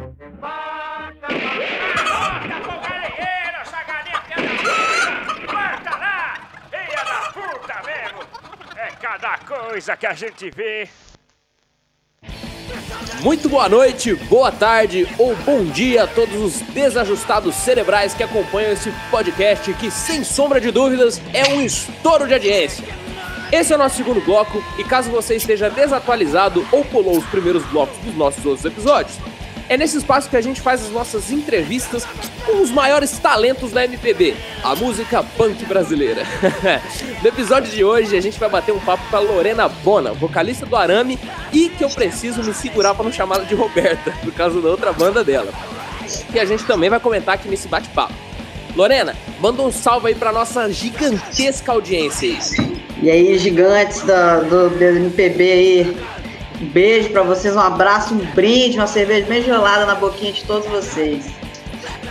É 8.75 8.91
cada 8.99 9.37
coisa 9.37 9.95
que 9.95 10.07
a 10.07 10.13
gente 10.13 10.49
vê. 10.49 10.89
Muito 13.21 13.47
boa 13.47 13.69
noite, 13.69 14.15
boa 14.15 14.51
tarde 14.51 15.07
ou 15.19 15.35
bom 15.37 15.63
dia 15.65 16.03
a 16.03 16.07
todos 16.07 16.35
os 16.35 16.61
desajustados 16.73 17.55
cerebrais 17.55 18.13
que 18.15 18.23
acompanham 18.23 18.71
esse 18.71 18.91
podcast 19.11 19.71
que, 19.75 19.91
sem 19.91 20.23
sombra 20.23 20.59
de 20.59 20.71
dúvidas, 20.71 21.21
é 21.33 21.53
um 21.53 21.61
estouro 21.61 22.27
de 22.27 22.33
audiência. 22.33 23.02
Esse 23.53 23.71
é 23.71 23.75
o 23.75 23.77
nosso 23.77 23.97
segundo 23.97 24.19
bloco 24.19 24.63
e 24.79 24.83
caso 24.83 25.11
você 25.11 25.35
esteja 25.35 25.69
desatualizado 25.69 26.65
ou 26.71 26.83
pulou 26.83 27.19
os 27.19 27.25
primeiros 27.25 27.63
blocos 27.65 27.95
dos 27.99 28.15
nossos 28.15 28.43
outros 28.43 28.65
episódios, 28.65 29.19
é 29.69 29.77
nesse 29.77 29.95
espaço 29.95 30.27
que 30.27 30.35
a 30.35 30.41
gente 30.41 30.59
faz 30.59 30.83
as 30.83 30.89
nossas 30.89 31.31
entrevistas 31.31 32.03
com 32.47 32.63
os 32.63 32.71
maiores 32.71 33.11
talentos 33.19 33.71
da 33.71 33.85
MPB, 33.85 34.35
a 34.63 34.75
música 34.75 35.21
punk 35.37 35.63
brasileira. 35.65 36.23
no 37.21 37.29
episódio 37.29 37.71
de 37.71 37.83
hoje, 37.83 38.17
a 38.17 38.21
gente 38.21 38.39
vai 38.39 38.49
bater 38.49 38.71
um 38.71 38.79
papo 38.79 39.07
com 39.07 39.17
a 39.17 39.19
Lorena 39.19 39.69
Bona, 39.69 40.13
vocalista 40.13 40.65
do 40.65 40.75
Arame, 40.75 41.19
e 41.51 41.69
que 41.69 41.83
eu 41.83 41.91
preciso 41.91 42.43
me 42.43 42.55
segurar 42.55 42.95
para 42.95 43.05
não 43.05 43.11
chamá-la 43.11 43.43
de 43.43 43.53
Roberta, 43.53 44.11
por 44.23 44.33
causa 44.33 44.59
da 44.61 44.69
outra 44.69 44.91
banda 44.91 45.23
dela. 45.23 45.53
E 46.33 46.39
a 46.39 46.45
gente 46.45 46.65
também 46.65 46.89
vai 46.89 46.99
comentar 46.99 47.35
aqui 47.35 47.47
nesse 47.47 47.67
bate-papo. 47.67 48.15
Lorena, 48.75 49.15
manda 49.39 49.61
um 49.61 49.71
salve 49.71 50.07
aí 50.07 50.15
pra 50.15 50.31
nossa 50.31 50.73
gigantesca 50.73 51.71
audiência 51.71 52.29
aí. 52.29 52.82
E 53.03 53.11
aí, 53.11 53.37
gigantes 53.37 54.01
da, 54.03 54.39
do, 54.39 54.69
do 54.69 54.81
MPB 54.81 55.51
aí, 55.51 55.97
um 56.61 56.65
beijo 56.67 57.09
pra 57.09 57.21
vocês, 57.21 57.53
um 57.53 57.59
abraço, 57.59 58.13
um 58.13 58.19
brinde, 58.31 58.77
uma 58.77 58.87
cerveja 58.87 59.25
bem 59.27 59.43
gelada 59.43 59.85
na 59.85 59.93
boquinha 59.93 60.31
de 60.31 60.41
todos 60.45 60.65
vocês. 60.69 61.25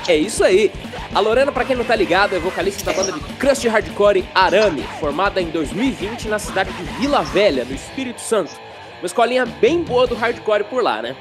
É 0.07 0.15
isso 0.15 0.45
aí. 0.45 0.71
A 1.15 1.19
Lorena, 1.19 1.51
pra 1.51 1.65
quem 1.65 1.75
não 1.75 1.85
tá 1.87 1.97
ligado, 1.97 2.37
é 2.37 2.39
vocalista 2.39 2.85
da 2.85 2.93
banda 2.93 3.11
de 3.11 3.21
crust 3.39 3.67
hardcore 3.67 4.23
Arame, 4.35 4.83
formada 5.01 5.41
em 5.41 5.47
2020 5.47 6.29
na 6.29 6.39
cidade 6.39 6.71
de 6.75 6.83
Vila 7.01 7.23
Velha, 7.23 7.65
no 7.65 7.75
Espírito 7.75 8.21
Santo. 8.21 8.53
Uma 9.01 9.07
escolinha 9.07 9.47
bem 9.47 9.83
boa 9.83 10.07
do 10.07 10.15
hardcore 10.15 10.65
por 10.65 10.83
lá, 10.83 11.01
né? 11.01 11.17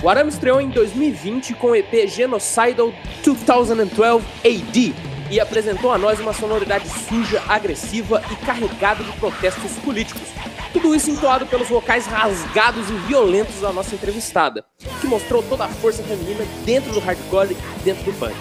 O 0.00 0.08
Arame 0.08 0.30
estreou 0.30 0.60
em 0.60 0.68
2020 0.68 1.54
com 1.54 1.70
o 1.70 1.74
EP 1.74 2.06
Genocidal 2.06 2.94
2012 3.24 4.24
AD 4.44 5.07
e 5.30 5.40
apresentou 5.40 5.92
a 5.92 5.98
nós 5.98 6.20
uma 6.20 6.32
sonoridade 6.32 6.88
suja, 6.88 7.42
agressiva 7.48 8.22
e 8.30 8.36
carregada 8.44 9.04
de 9.04 9.12
protestos 9.12 9.72
políticos. 9.84 10.28
Tudo 10.72 10.94
isso 10.94 11.10
entoado 11.10 11.46
pelos 11.46 11.68
vocais 11.68 12.06
rasgados 12.06 12.88
e 12.90 12.94
violentos 13.06 13.60
da 13.60 13.72
nossa 13.72 13.94
entrevistada, 13.94 14.64
que 15.00 15.06
mostrou 15.06 15.42
toda 15.42 15.64
a 15.64 15.68
força 15.68 16.02
feminina 16.02 16.44
dentro 16.64 16.92
do 16.92 17.00
hardcore 17.00 17.56
e 17.80 17.82
dentro 17.82 18.04
do 18.04 18.12
punk. 18.18 18.36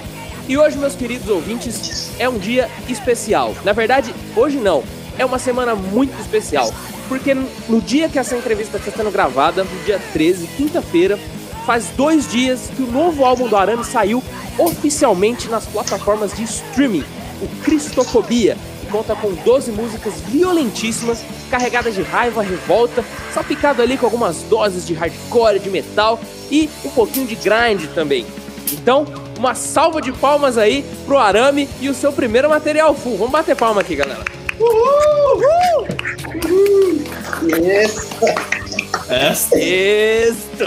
E 0.48 0.58
hoje, 0.58 0.78
meus 0.78 0.96
queridos 0.96 1.28
ouvintes, 1.30 2.12
é 2.20 2.30
um 2.30 2.38
dia 2.38 2.70
especial. 2.88 3.54
Na 3.66 3.74
verdade, 3.74 4.14
hoje 4.36 4.58
não, 4.58 4.84
é 5.18 5.26
uma 5.26 5.40
semana 5.40 5.76
muito 5.76 6.18
especial, 6.22 6.74
porque 7.10 7.34
no 7.34 7.82
dia 7.82 8.08
que 8.08 8.20
essa 8.20 8.38
entrevista 8.38 8.78
está 8.78 8.92
sendo 8.92 9.12
gravada, 9.12 9.64
no 9.64 9.84
dia 9.84 10.00
13, 10.14 10.48
quinta-feira, 10.56 11.20
faz 11.68 11.90
dois 11.98 12.32
dias 12.32 12.72
que 12.74 12.82
o 12.82 12.88
novo 12.88 13.26
álbum 13.26 13.50
do 13.50 13.58
Arame 13.58 13.84
saiu 13.84 14.24
oficialmente 14.58 15.50
nas 15.50 15.66
plataformas 15.66 16.34
de 16.34 16.44
streaming, 16.44 17.04
o 17.42 17.48
Cristofobia, 17.62 18.58
que 18.80 18.88
conta 18.88 19.14
com 19.14 19.34
12 19.34 19.74
músicas 19.74 20.14
violentíssimas, 20.30 21.26
carregadas 21.52 21.94
de 21.94 22.02
raiva, 22.04 22.42
revolta, 22.42 23.04
salpicado 23.34 23.82
ali 23.82 23.98
com 23.98 24.06
algumas 24.06 24.44
doses 24.44 24.88
de 24.88 24.94
hardcore, 24.94 25.60
de 25.60 25.70
metal 25.70 26.18
e 26.50 26.70
um 26.86 26.90
pouquinho 26.90 27.28
de 27.28 27.36
grind 27.36 27.86
também. 27.94 28.26
Então, 28.72 29.06
uma 29.38 29.54
salva 29.54 30.02
de 30.02 30.14
palmas 30.14 30.58
aí 30.58 30.86
pro 31.06 31.18
Arame 31.18 31.68
e 31.82 31.90
o 31.90 31.94
seu 31.94 32.14
primeiro 32.14 32.50
material 32.50 32.96
full. 32.96 33.18
Vamos 33.18 33.34
bater 33.34 33.58
palma 33.58 33.82
aqui, 33.82 33.94
galera. 33.94 34.24
Uhul! 34.58 35.88
Uhul! 36.46 37.04
Yes. 37.44 38.08
Isto! 39.56 40.66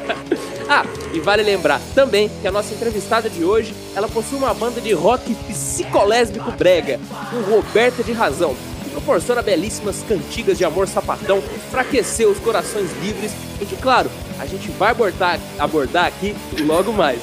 ah, 0.68 0.84
e 1.12 1.20
vale 1.20 1.42
lembrar 1.42 1.80
também 1.94 2.30
que 2.40 2.46
a 2.46 2.52
nossa 2.52 2.74
entrevistada 2.74 3.30
de 3.30 3.44
hoje, 3.44 3.74
ela 3.94 4.08
possui 4.08 4.38
uma 4.38 4.52
banda 4.52 4.80
de 4.80 4.92
rock 4.92 5.34
psicolésbico 5.34 6.50
brega, 6.52 7.00
com 7.30 7.40
Roberta 7.50 8.02
de 8.02 8.12
Razão, 8.12 8.54
que 8.82 8.90
proporciona 8.90 9.42
belíssimas 9.42 10.02
cantigas 10.06 10.58
de 10.58 10.64
amor 10.64 10.86
sapatão 10.86 11.42
para 11.70 11.82
aquecer 11.82 12.28
os 12.28 12.38
corações 12.38 12.90
livres 13.02 13.32
e 13.60 13.64
que, 13.64 13.76
claro, 13.76 14.10
a 14.38 14.46
gente 14.46 14.70
vai 14.72 14.90
abordar, 14.90 15.38
abordar 15.58 16.06
aqui 16.06 16.34
logo 16.60 16.92
mais. 16.92 17.20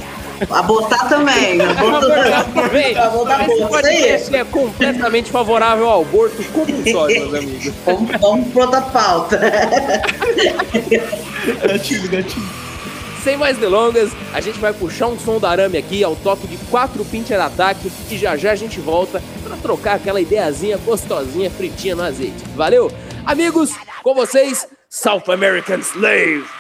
Abortar 0.49 1.09
também. 1.09 1.61
Abortar 1.61 2.45
também. 2.53 2.97
Abortar 2.97 3.41
Esse 3.41 3.51
aborto, 3.53 3.67
podcast 3.69 4.35
é 4.35 4.43
completamente 4.45 5.31
favorável 5.31 5.89
ao 5.89 6.01
aborto 6.01 6.43
compulsório, 6.51 7.19
meus 7.21 7.33
amigos. 7.33 7.73
Vamos, 7.85 8.11
vamos 8.19 8.53
pra 8.53 8.65
outra 8.65 8.81
pauta. 8.81 9.39
Gatilho, 11.67 12.09
gatilho. 12.09 12.69
Sem 13.23 13.35
mais 13.35 13.57
delongas, 13.57 14.11
a 14.33 14.39
gente 14.39 14.59
vai 14.59 14.71
puxar 14.71 15.07
um 15.07 15.19
som 15.19 15.39
do 15.39 15.45
arame 15.45 15.77
aqui 15.77 16.03
ao 16.03 16.15
toque 16.15 16.47
de 16.47 16.57
quatro 16.69 17.03
pincher 17.03 17.39
ataque 17.39 17.91
e 18.09 18.17
já 18.17 18.37
já 18.37 18.51
a 18.51 18.55
gente 18.55 18.79
volta 18.79 19.21
para 19.43 19.57
trocar 19.57 19.95
aquela 19.95 20.21
ideiazinha 20.21 20.77
gostosinha 20.77 21.51
fritinha 21.51 21.95
no 21.95 22.03
azeite. 22.03 22.43
Valeu? 22.55 22.89
Amigos, 23.25 23.73
com 24.01 24.13
vocês, 24.13 24.67
South 24.89 25.23
American 25.27 25.79
Slave. 25.79 26.58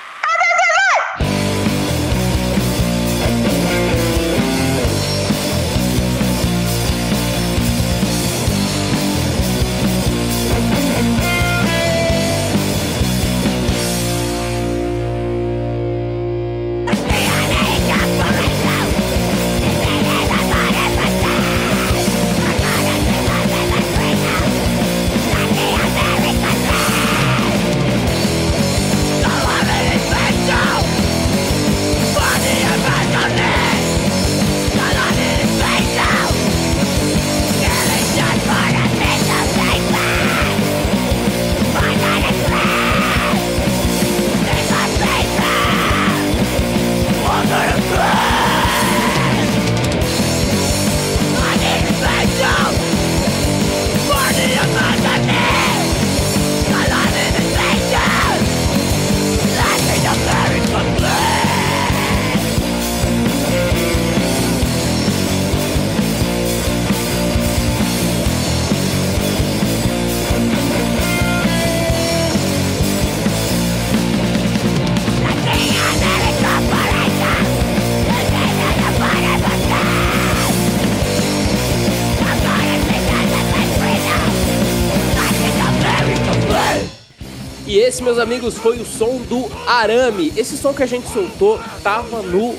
E 87.69 87.77
esse, 87.77 88.01
meus 88.01 88.17
amigos, 88.17 88.57
foi 88.57 88.79
o 88.79 88.83
som 88.83 89.17
do 89.17 89.47
Arame. 89.67 90.33
Esse 90.35 90.57
som 90.57 90.73
que 90.73 90.81
a 90.81 90.87
gente 90.87 91.07
soltou 91.07 91.59
tava 91.83 92.23
no 92.23 92.55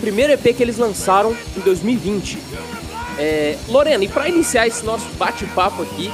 primeiro 0.00 0.32
EP 0.32 0.42
que 0.56 0.60
eles 0.60 0.76
lançaram 0.76 1.36
em 1.56 1.60
2020. 1.60 2.36
É, 3.16 3.56
Lorena, 3.68 4.02
e 4.02 4.08
para 4.08 4.28
iniciar 4.28 4.66
esse 4.66 4.84
nosso 4.84 5.06
bate-papo 5.10 5.82
aqui, 5.82 6.10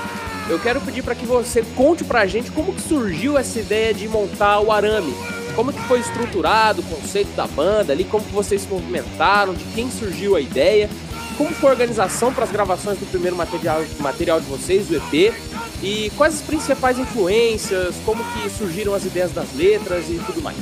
eu 0.51 0.59
quero 0.59 0.83
pedir 0.83 1.03
para 1.03 1.14
que 1.14 1.25
você 1.25 1.64
conte 1.75 2.05
pra 2.05 2.27
gente 2.27 2.51
como 2.51 2.75
que 2.75 2.83
surgiu 2.83 3.38
essa 3.38 3.59
ideia 3.59 3.94
de 3.94 4.07
montar 4.07 4.61
o 4.61 4.70
Arame. 4.70 5.14
Como 5.55 5.72
que 5.72 5.81
foi 5.85 6.01
estruturado 6.01 6.83
o 6.83 6.85
conceito 6.85 7.35
da 7.35 7.46
banda 7.46 7.94
ali, 7.94 8.05
como 8.05 8.22
que 8.22 8.35
vocês 8.35 8.61
se 8.61 8.68
movimentaram, 8.68 9.55
de 9.55 9.64
quem 9.75 9.90
surgiu 9.90 10.37
a 10.37 10.42
ideia, 10.42 10.90
como 11.37 11.51
foi 11.51 11.70
a 11.70 11.72
organização 11.72 12.33
para 12.33 12.44
as 12.44 12.51
gravações 12.51 12.99
do 12.99 13.07
primeiro 13.07 13.37
material, 13.37 13.83
material 14.01 14.40
de 14.40 14.46
vocês, 14.46 14.90
o 14.90 14.94
EP, 14.94 15.35
e 15.83 16.11
quais 16.16 16.35
as 16.35 16.40
principais 16.40 16.99
influências, 16.99 17.94
como 18.05 18.25
que 18.33 18.49
surgiram 18.51 18.94
as 18.94 19.05
ideias 19.05 19.33
das 19.33 19.55
letras 19.55 20.09
e 20.09 20.20
tudo 20.27 20.42
mais. 20.42 20.57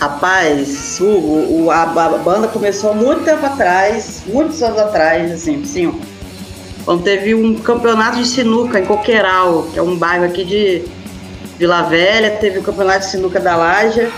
Rapaz, 0.00 0.98
o, 1.00 1.04
o 1.04 1.70
a, 1.70 1.82
a, 1.82 2.18
banda 2.18 2.48
começou 2.48 2.94
muito 2.94 3.24
tempo 3.24 3.44
atrás, 3.44 4.22
muitos 4.26 4.62
anos 4.62 4.78
atrás, 4.78 5.30
assim, 5.30 5.64
sim. 5.64 5.98
Quando 6.84 7.02
teve 7.02 7.34
um 7.34 7.58
campeonato 7.58 8.18
de 8.18 8.26
sinuca 8.26 8.78
em 8.78 8.84
Coqueiral, 8.84 9.62
que 9.72 9.78
é 9.78 9.82
um 9.82 9.96
bairro 9.96 10.24
aqui 10.24 10.44
de 10.44 10.84
Vila 11.58 11.82
Velha, 11.82 12.32
teve 12.32 12.58
o 12.58 12.62
campeonato 12.62 13.00
de 13.00 13.12
sinuca 13.12 13.40
da 13.40 13.56
Laja, 13.56 14.10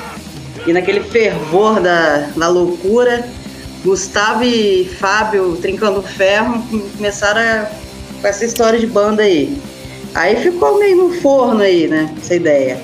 e 0.67 0.73
naquele 0.73 1.01
fervor 1.01 1.81
da, 1.81 2.31
da 2.37 2.49
loucura, 2.49 3.25
Gustavo 3.87 4.43
e 4.43 4.85
Fábio 4.85 5.57
trincando 5.63 6.03
ferro 6.03 6.61
começaram 6.97 7.41
a, 7.41 7.71
com 8.21 8.27
essa 8.27 8.45
história 8.45 8.81
de 8.81 8.87
banda 8.87 9.23
aí. 9.23 9.57
Aí 10.13 10.35
ficou 10.35 10.77
meio 10.77 10.97
no 10.97 11.15
forno 11.21 11.63
aí, 11.63 11.87
né? 11.87 12.13
Essa 12.21 12.35
ideia. 12.35 12.81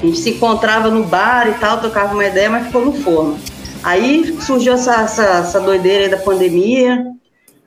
A 0.00 0.06
gente 0.06 0.18
se 0.18 0.30
encontrava 0.30 0.90
no 0.90 1.02
bar 1.02 1.48
e 1.48 1.54
tal, 1.54 1.80
tocava 1.80 2.14
uma 2.14 2.24
ideia, 2.24 2.48
mas 2.48 2.66
ficou 2.66 2.84
no 2.84 2.92
forno. 2.92 3.36
Aí 3.82 4.36
surgiu 4.40 4.74
essa, 4.74 5.02
essa, 5.02 5.24
essa 5.24 5.60
doideira 5.60 6.04
aí 6.04 6.10
da 6.10 6.18
pandemia. 6.18 7.04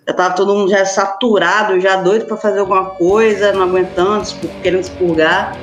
Já 0.07 0.13
tava 0.13 0.35
todo 0.35 0.55
mundo 0.55 0.71
já 0.71 0.85
saturado, 0.85 1.77
já 1.81 1.97
doido 1.97 2.25
para 2.25 2.37
fazer 2.37 2.59
alguma 2.59 2.91
coisa, 2.91 3.51
não 3.51 3.63
aguentando, 3.63 4.23
querendo 4.63 4.81
expurgar. 4.81 5.57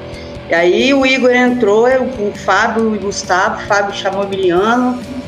E 0.51 0.55
aí 0.55 0.93
o 0.93 1.07
Igor 1.07 1.31
entrou, 1.31 1.87
o 1.87 2.33
Fábio 2.45 2.95
e 2.95 2.99
o 2.99 3.01
Gustavo, 3.01 3.63
o 3.63 3.67
Fábio 3.67 3.95
chamou 3.95 4.25
o 4.25 4.29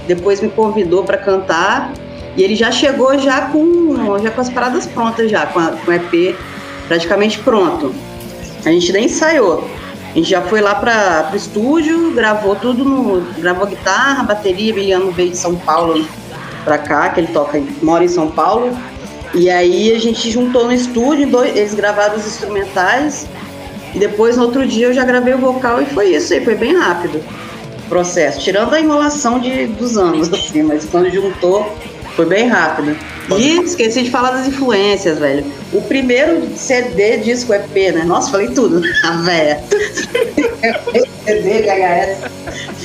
depois 0.06 0.40
me 0.40 0.48
convidou 0.48 1.04
para 1.04 1.18
cantar. 1.18 1.92
E 2.36 2.42
ele 2.42 2.56
já 2.56 2.70
chegou 2.70 3.16
já 3.18 3.42
com, 3.42 4.18
já 4.20 4.30
com 4.30 4.40
as 4.40 4.50
paradas 4.50 4.86
prontas 4.86 5.30
já, 5.30 5.46
com, 5.46 5.60
a, 5.60 5.68
com 5.68 5.90
o 5.90 5.94
EP 5.94 6.36
praticamente 6.88 7.38
pronto. 7.38 7.94
A 8.64 8.70
gente 8.70 8.92
nem 8.92 9.06
ensaiou. 9.06 9.68
A 10.10 10.16
gente 10.16 10.30
já 10.30 10.42
foi 10.42 10.60
lá 10.60 10.74
para 10.74 11.30
o 11.32 11.36
estúdio, 11.36 12.12
gravou 12.12 12.54
tudo, 12.56 12.84
no, 12.84 13.20
gravou 13.40 13.66
guitarra, 13.66 14.22
bateria, 14.22 14.70
Emiliano 14.70 15.10
veio 15.10 15.30
de 15.30 15.36
São 15.36 15.56
Paulo 15.56 16.06
para 16.64 16.78
cá, 16.78 17.08
que 17.08 17.20
ele 17.20 17.28
toca, 17.28 17.60
mora 17.82 18.04
em 18.04 18.08
São 18.08 18.30
Paulo. 18.30 18.76
E 19.34 19.50
aí 19.50 19.92
a 19.92 19.98
gente 19.98 20.30
juntou 20.30 20.66
no 20.66 20.72
estúdio, 20.72 21.28
dois, 21.28 21.56
eles 21.56 21.74
gravaram 21.74 22.16
os 22.16 22.26
instrumentais, 22.26 23.26
e 23.92 23.98
depois 23.98 24.36
no 24.36 24.44
outro 24.44 24.64
dia 24.66 24.86
eu 24.86 24.92
já 24.92 25.04
gravei 25.04 25.34
o 25.34 25.38
vocal 25.38 25.82
e 25.82 25.86
foi 25.86 26.14
isso 26.14 26.32
aí, 26.32 26.44
foi 26.44 26.54
bem 26.54 26.76
rápido 26.76 27.20
processo, 27.88 28.40
tirando 28.40 28.74
a 28.74 28.80
enrolação 28.80 29.38
de, 29.38 29.66
dos 29.66 29.96
anos, 29.96 30.32
assim, 30.32 30.62
mas 30.62 30.84
quando 30.84 31.10
juntou 31.10 31.70
foi 32.14 32.26
bem 32.26 32.46
rápido. 32.48 32.96
E 33.36 33.58
esqueci 33.62 34.02
de 34.02 34.10
falar 34.10 34.30
das 34.30 34.46
influências, 34.46 35.18
velho. 35.18 35.44
O 35.72 35.80
primeiro 35.82 36.46
CD 36.56 37.18
disco 37.18 37.52
EP, 37.52 37.94
né? 37.94 38.04
Nossa, 38.04 38.30
falei 38.30 38.48
tudo. 38.48 38.80
A 39.02 39.16
véia. 39.22 39.60
CD, 41.24 41.62
VHS. 41.62 42.18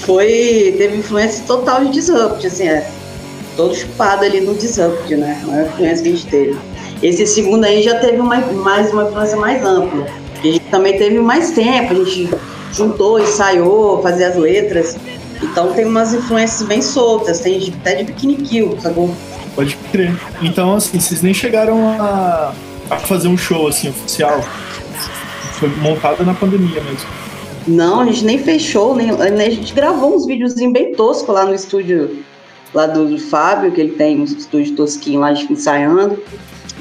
Foi. 0.05 0.75
Teve 0.77 0.97
influência 0.97 1.43
total 1.45 1.85
de 1.85 1.91
Disrupt, 1.91 2.45
assim, 2.47 2.67
é. 2.67 2.89
Todo 3.55 3.75
chupado 3.75 4.23
ali 4.23 4.41
no 4.41 4.55
Disrupt, 4.55 5.15
né? 5.15 5.41
A 5.51 5.62
influência 5.63 6.03
que 6.03 6.09
a 6.09 6.12
gente 6.13 6.27
teve. 6.27 6.57
Esse 7.03 7.27
segundo 7.27 7.65
aí 7.65 7.83
já 7.83 7.99
teve 7.99 8.19
uma, 8.19 8.38
mais 8.38 8.91
uma 8.91 9.03
influência 9.03 9.38
mais 9.38 9.63
ampla. 9.63 10.07
A 10.39 10.41
gente 10.41 10.65
também 10.71 10.97
teve 10.97 11.19
mais 11.19 11.51
tempo, 11.51 11.93
a 11.93 11.95
gente 11.95 12.29
juntou, 12.71 13.19
ensaiou, 13.19 14.01
fazia 14.01 14.29
as 14.29 14.36
letras. 14.36 14.97
Então 15.41 15.73
tem 15.73 15.86
umas 15.86 16.13
influências 16.13 16.67
bem 16.67 16.82
soltas, 16.82 17.39
tem 17.39 17.73
até 17.82 17.95
de 17.95 18.03
Bikini 18.05 18.36
Kill, 18.36 18.77
sacou? 18.82 19.13
Pode 19.55 19.75
crer. 19.91 20.13
Então, 20.41 20.75
assim, 20.75 20.99
vocês 20.99 21.21
nem 21.21 21.34
chegaram 21.34 21.89
a, 21.89 22.53
a 22.89 22.97
fazer 22.97 23.27
um 23.27 23.38
show, 23.38 23.67
assim, 23.67 23.89
oficial? 23.89 24.41
Foi 25.53 25.69
montado 25.77 26.25
na 26.25 26.34
pandemia 26.34 26.82
mesmo. 26.82 27.10
Não, 27.67 28.01
a 28.01 28.05
gente 28.05 28.25
nem 28.25 28.39
fechou, 28.39 28.95
nem, 28.95 29.12
a 29.12 29.49
gente 29.49 29.73
gravou 29.73 30.15
uns 30.15 30.25
videozinhos 30.25 30.73
bem 30.73 30.93
toscos 30.93 31.34
lá 31.34 31.45
no 31.45 31.53
estúdio 31.53 32.23
lá 32.73 32.86
do, 32.88 33.05
do 33.05 33.17
Fábio, 33.17 33.71
que 33.71 33.82
ele 33.82 33.91
tem 33.91 34.19
um 34.19 34.23
estúdio 34.23 34.75
tosquinho 34.75 35.19
lá, 35.19 35.32
ensaiando. 35.32 36.21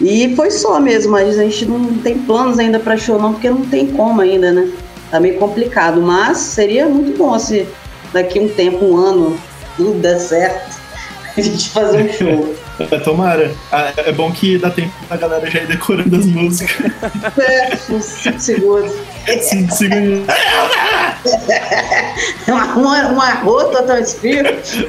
E 0.01 0.35
foi 0.37 0.51
só 0.51 0.79
mesmo, 0.81 1.13
mas 1.13 1.39
a 1.39 1.43
gente 1.43 1.67
não 1.67 1.95
tem 1.99 2.19
planos 2.19 2.59
ainda 2.59 2.79
para 2.79 2.97
show 2.97 3.21
não, 3.21 3.33
porque 3.33 3.51
não 3.51 3.63
tem 3.63 3.89
como 3.89 4.21
ainda, 4.21 4.53
né? 4.53 4.71
Tá 5.11 5.19
meio 5.19 5.39
complicado, 5.39 6.03
mas 6.03 6.39
seria 6.39 6.87
muito 6.87 7.17
bom 7.17 7.39
se 7.39 7.67
daqui 8.13 8.39
um 8.39 8.49
tempo, 8.49 8.85
um 8.85 8.97
ano, 8.97 9.41
tudo 9.77 9.99
der 10.01 10.19
certo, 10.19 10.79
a 11.37 11.41
gente 11.41 11.71
fazer 11.71 12.03
um 12.03 12.13
show. 12.13 12.55
É, 12.79 12.99
tomara. 13.01 13.53
Ah, 13.73 13.93
é 13.97 14.13
bom 14.13 14.31
que 14.31 14.57
dá 14.57 14.71
tempo 14.71 14.93
pra 15.09 15.17
galera 15.17 15.51
já 15.51 15.59
ir 15.61 15.67
decorando 15.67 16.15
as 16.15 16.27
músicas. 16.27 16.93
É, 17.39 17.77
uns 17.93 18.05
5 18.05 18.41
segundos. 18.41 18.93
5 19.27 19.73
segundos. 19.73 20.27
uma, 22.47 22.65
uma, 22.77 23.09
uma 23.09 23.31
rota 23.35 23.83
tão 23.83 23.99
espírito. 23.99 24.87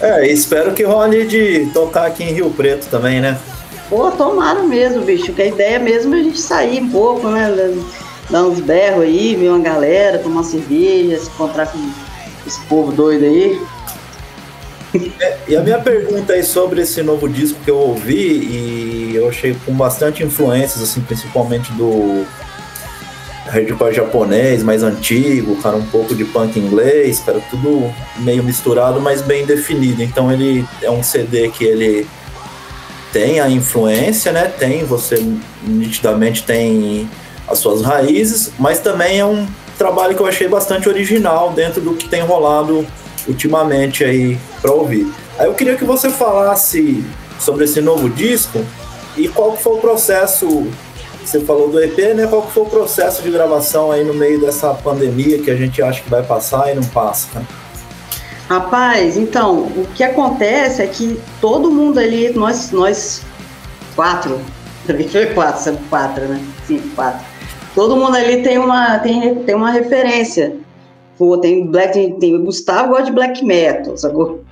É, 0.00 0.28
espero 0.28 0.74
que 0.74 0.82
role 0.82 1.24
de 1.26 1.66
tocar 1.72 2.06
aqui 2.06 2.24
em 2.24 2.32
Rio 2.32 2.50
Preto 2.50 2.88
também, 2.88 3.20
né? 3.20 3.38
Pô, 3.88 4.10
tomara 4.10 4.62
mesmo, 4.62 5.02
bicho. 5.02 5.32
Que 5.32 5.42
a 5.42 5.46
ideia 5.46 5.78
mesmo 5.78 6.14
é 6.14 6.20
a 6.20 6.22
gente 6.22 6.40
sair 6.40 6.82
um 6.82 6.90
pouco, 6.90 7.28
né? 7.28 7.48
Dar 8.30 8.44
uns 8.44 8.60
berros 8.60 9.04
aí, 9.04 9.34
ver 9.34 9.48
uma 9.48 9.58
galera, 9.58 10.18
tomar 10.18 10.36
uma 10.36 10.44
cerveja, 10.44 11.18
se 11.18 11.28
encontrar 11.28 11.66
com 11.66 11.78
esse 12.46 12.60
povo 12.66 12.92
doido 12.92 13.24
aí. 13.24 13.60
É, 15.20 15.38
e 15.48 15.56
a 15.56 15.60
minha 15.60 15.78
pergunta 15.78 16.32
aí 16.32 16.42
sobre 16.42 16.82
esse 16.82 17.02
novo 17.02 17.28
disco 17.28 17.58
que 17.64 17.70
eu 17.70 17.76
ouvi 17.76 18.14
e 18.14 19.12
eu 19.14 19.28
achei 19.28 19.54
com 19.66 19.72
bastante 19.74 20.22
influências, 20.22 20.82
assim, 20.82 21.00
principalmente 21.02 21.70
do 21.72 22.26
hardcore 23.46 23.94
japonês, 23.94 24.62
mais 24.62 24.82
antigo, 24.82 25.56
cara, 25.56 25.76
um 25.76 25.84
pouco 25.86 26.14
de 26.14 26.24
punk 26.24 26.58
inglês, 26.58 27.20
cara, 27.20 27.40
tudo 27.50 27.92
meio 28.18 28.42
misturado, 28.42 29.00
mas 29.00 29.22
bem 29.22 29.46
definido. 29.46 30.02
Então 30.02 30.30
ele 30.30 30.66
é 30.82 30.90
um 30.90 31.02
CD 31.02 31.48
que 31.48 31.64
ele 31.64 32.06
tem 33.12 33.40
a 33.40 33.48
influência, 33.48 34.32
né? 34.32 34.52
Tem, 34.58 34.84
você 34.84 35.22
nitidamente 35.62 36.42
tem 36.42 37.08
as 37.46 37.58
suas 37.58 37.82
raízes, 37.82 38.52
mas 38.58 38.78
também 38.80 39.18
é 39.18 39.24
um 39.24 39.46
trabalho 39.78 40.14
que 40.14 40.20
eu 40.20 40.26
achei 40.26 40.48
bastante 40.48 40.88
original 40.88 41.52
dentro 41.52 41.80
do 41.80 41.94
que 41.94 42.08
tem 42.08 42.20
rolado 42.20 42.86
ultimamente 43.26 44.04
aí 44.04 44.38
para 44.60 44.72
ouvir. 44.72 45.10
Aí 45.38 45.46
eu 45.46 45.54
queria 45.54 45.76
que 45.76 45.84
você 45.84 46.10
falasse 46.10 47.04
sobre 47.38 47.64
esse 47.64 47.80
novo 47.80 48.10
disco 48.10 48.64
e 49.16 49.28
qual 49.28 49.56
foi 49.56 49.74
o 49.74 49.78
processo. 49.78 50.66
Você 51.24 51.40
falou 51.40 51.68
do 51.68 51.82
EP, 51.82 51.98
né? 52.14 52.26
Qual 52.26 52.48
foi 52.48 52.62
o 52.62 52.66
processo 52.66 53.22
de 53.22 53.30
gravação 53.30 53.92
aí 53.92 54.02
no 54.02 54.14
meio 54.14 54.40
dessa 54.40 54.72
pandemia 54.72 55.38
que 55.38 55.50
a 55.50 55.56
gente 55.56 55.82
acha 55.82 56.00
que 56.00 56.08
vai 56.08 56.22
passar 56.22 56.72
e 56.72 56.74
não 56.74 56.84
passa? 56.84 57.28
Né? 57.34 57.46
Rapaz, 58.48 59.16
então, 59.16 59.64
o 59.64 59.86
que 59.94 60.02
acontece 60.02 60.82
é 60.82 60.86
que 60.86 61.20
todo 61.40 61.70
mundo 61.70 61.98
ali, 61.98 62.30
nós, 62.30 62.70
nós 62.70 63.22
quatro, 63.94 64.40
foi 65.10 65.26
quatro, 65.26 65.62
sabe? 65.62 65.78
Quatro, 65.90 66.24
né? 66.26 66.42
Cinco, 66.66 66.88
quatro 66.94 67.38
todo 67.78 67.96
mundo 67.96 68.16
ali 68.16 68.42
tem 68.42 68.58
uma, 68.58 68.98
tem, 68.98 69.36
tem 69.36 69.54
uma 69.54 69.70
referência. 69.70 70.56
Pô, 71.16 71.38
tem 71.38 71.64
black, 71.64 71.92
tem, 71.92 72.18
tem 72.18 72.44
Gustavo 72.44 72.88
gosta 72.88 73.04
de 73.04 73.12
black 73.12 73.44
metal, 73.44 73.96
sacou? 73.96 74.42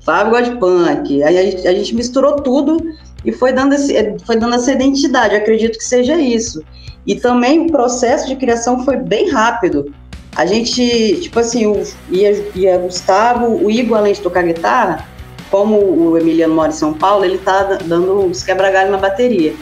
Fábio 0.00 0.30
gosta 0.30 0.54
de 0.54 0.60
punk. 0.60 1.20
Aí 1.24 1.38
a 1.38 1.42
gente, 1.42 1.66
a 1.66 1.72
gente 1.72 1.92
misturou 1.96 2.36
tudo 2.36 2.78
e 3.24 3.32
foi 3.32 3.52
dando, 3.52 3.74
esse, 3.74 3.92
foi 4.24 4.36
dando 4.36 4.54
essa 4.54 4.70
identidade. 4.70 5.34
Acredito 5.34 5.76
que 5.76 5.84
seja 5.84 6.14
isso. 6.14 6.62
E 7.04 7.16
também 7.16 7.66
o 7.66 7.66
processo 7.66 8.28
de 8.28 8.36
criação 8.36 8.84
foi 8.84 8.96
bem 8.96 9.28
rápido. 9.28 9.92
A 10.38 10.46
gente, 10.46 11.18
tipo 11.20 11.40
assim, 11.40 11.66
o, 11.66 11.82
ia, 12.12 12.44
ia 12.54 12.78
Gustavo, 12.78 13.60
o 13.60 13.68
Igor, 13.68 13.98
além 13.98 14.12
de 14.12 14.20
tocar 14.20 14.44
guitarra, 14.44 15.04
como 15.50 15.76
o 15.76 16.16
Emiliano 16.16 16.54
mora 16.54 16.68
em 16.68 16.76
São 16.76 16.94
Paulo, 16.94 17.24
ele 17.24 17.38
tá 17.38 17.64
dando 17.84 18.26
os 18.26 18.44
quebra-galho 18.44 18.92
na 18.92 18.98
bateria. 18.98 19.52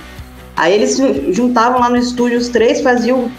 Aí 0.54 0.74
eles 0.74 0.98
juntavam 1.34 1.80
lá 1.80 1.88
no 1.88 1.96
estúdio 1.96 2.36
os 2.36 2.50
três, 2.50 2.82
faziam 2.82 3.32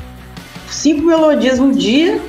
cinco 0.67 1.06
melodias 1.06 1.60
um 1.60 1.69
dia. 1.69 2.19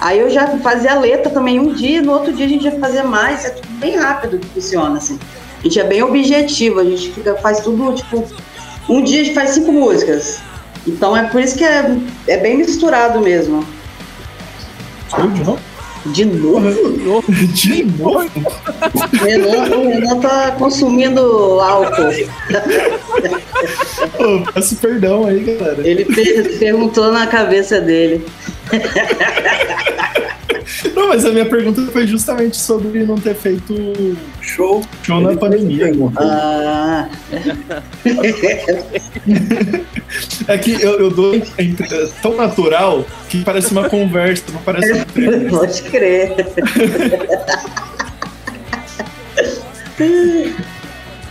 Aí 0.00 0.20
eu 0.20 0.30
já 0.30 0.46
fazia 0.58 0.92
a 0.92 1.00
letra 1.00 1.32
também 1.32 1.58
um 1.58 1.72
dia, 1.72 2.00
no 2.00 2.12
outro 2.12 2.32
dia 2.32 2.46
a 2.46 2.48
gente 2.48 2.62
já 2.62 2.72
fazia 2.78 3.02
mais, 3.02 3.44
é 3.44 3.50
tudo 3.50 3.68
bem 3.80 3.96
rápido 3.96 4.38
que 4.38 4.46
funciona, 4.46 4.98
assim. 4.98 5.18
A 5.58 5.62
gente 5.64 5.80
é 5.80 5.84
bem 5.84 6.04
objetivo, 6.04 6.78
a 6.78 6.84
gente 6.84 7.10
fica, 7.10 7.34
faz 7.38 7.58
tudo, 7.58 7.96
tipo, 7.96 8.24
Um 8.88 9.02
dia 9.02 9.22
a 9.22 9.24
gente 9.24 9.34
faz 9.34 9.50
cinco 9.50 9.72
músicas. 9.72 10.38
Então 10.86 11.16
é 11.16 11.24
por 11.24 11.40
isso 11.40 11.58
que 11.58 11.64
é, 11.64 11.96
é 12.28 12.36
bem 12.36 12.58
misturado 12.58 13.18
mesmo. 13.18 13.66
De 15.16 15.44
novo? 15.44 15.58
De 16.06 16.24
novo? 16.24 17.30
De 17.54 17.84
novo? 17.84 18.30
O 18.90 19.24
Renan, 19.24 19.76
o 19.76 19.88
Renan 19.90 20.20
tá 20.20 20.52
consumindo 20.52 21.20
álcool. 21.60 22.08
Ô, 24.18 24.52
peço 24.52 24.76
perdão 24.76 25.26
aí, 25.26 25.40
galera. 25.40 25.86
Ele 25.86 26.04
per- 26.06 26.58
perguntou 26.58 27.12
na 27.12 27.26
cabeça 27.26 27.80
dele. 27.80 28.24
Não, 30.94 31.08
mas 31.08 31.24
a 31.24 31.30
minha 31.30 31.46
pergunta 31.46 31.82
foi 31.90 32.06
justamente 32.06 32.56
sobre 32.56 33.04
não 33.04 33.16
ter 33.16 33.34
feito 33.34 34.16
show, 34.40 34.82
show 35.02 35.20
na 35.20 35.36
pandemia. 35.36 35.92
Ah. 36.16 37.08
É 40.48 40.58
que 40.58 40.72
eu, 40.72 40.98
eu 40.98 41.10
dou 41.10 41.36
é 41.36 42.06
tão 42.20 42.34
natural 42.36 43.04
que 43.28 43.44
parece 43.44 43.70
uma 43.70 43.88
conversa, 43.88 44.42
não 44.52 44.60
parece 44.62 44.92
um 44.92 45.04
treino. 45.04 45.50
Pode 45.50 45.82
crer. 45.82 46.34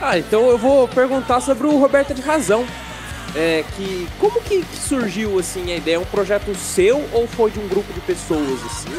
Ah, 0.02 0.18
então 0.18 0.50
eu 0.50 0.58
vou 0.58 0.88
perguntar 0.88 1.42
sobre 1.42 1.68
o 1.68 1.78
Roberta 1.78 2.14
de 2.14 2.22
Razão. 2.22 2.66
É, 3.36 3.64
que 3.76 4.08
como 4.20 4.42
que, 4.42 4.62
que 4.62 4.78
surgiu 4.78 5.38
assim 5.38 5.72
a 5.72 5.78
ideia? 5.78 5.96
É 5.96 6.00
um 6.00 6.06
projeto 6.06 6.54
seu 6.56 7.04
ou 7.14 7.28
foi 7.28 7.52
de 7.52 7.60
um 7.60 7.68
grupo 7.68 7.92
de 7.94 8.00
pessoas 8.02 8.60
assim? 8.66 8.90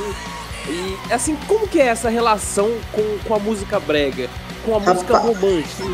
E 0.69 1.13
assim, 1.13 1.37
como 1.49 1.67
que 1.67 1.81
é 1.81 1.87
essa 1.87 2.09
relação 2.09 2.71
com, 2.93 3.03
com 3.27 3.35
a 3.35 3.39
música 3.39 3.81
brega? 3.81 4.29
Com 4.65 4.77
a 4.77 4.79
música 4.79 5.15
Rapaz. 5.15 5.25
romântica? 5.25 5.85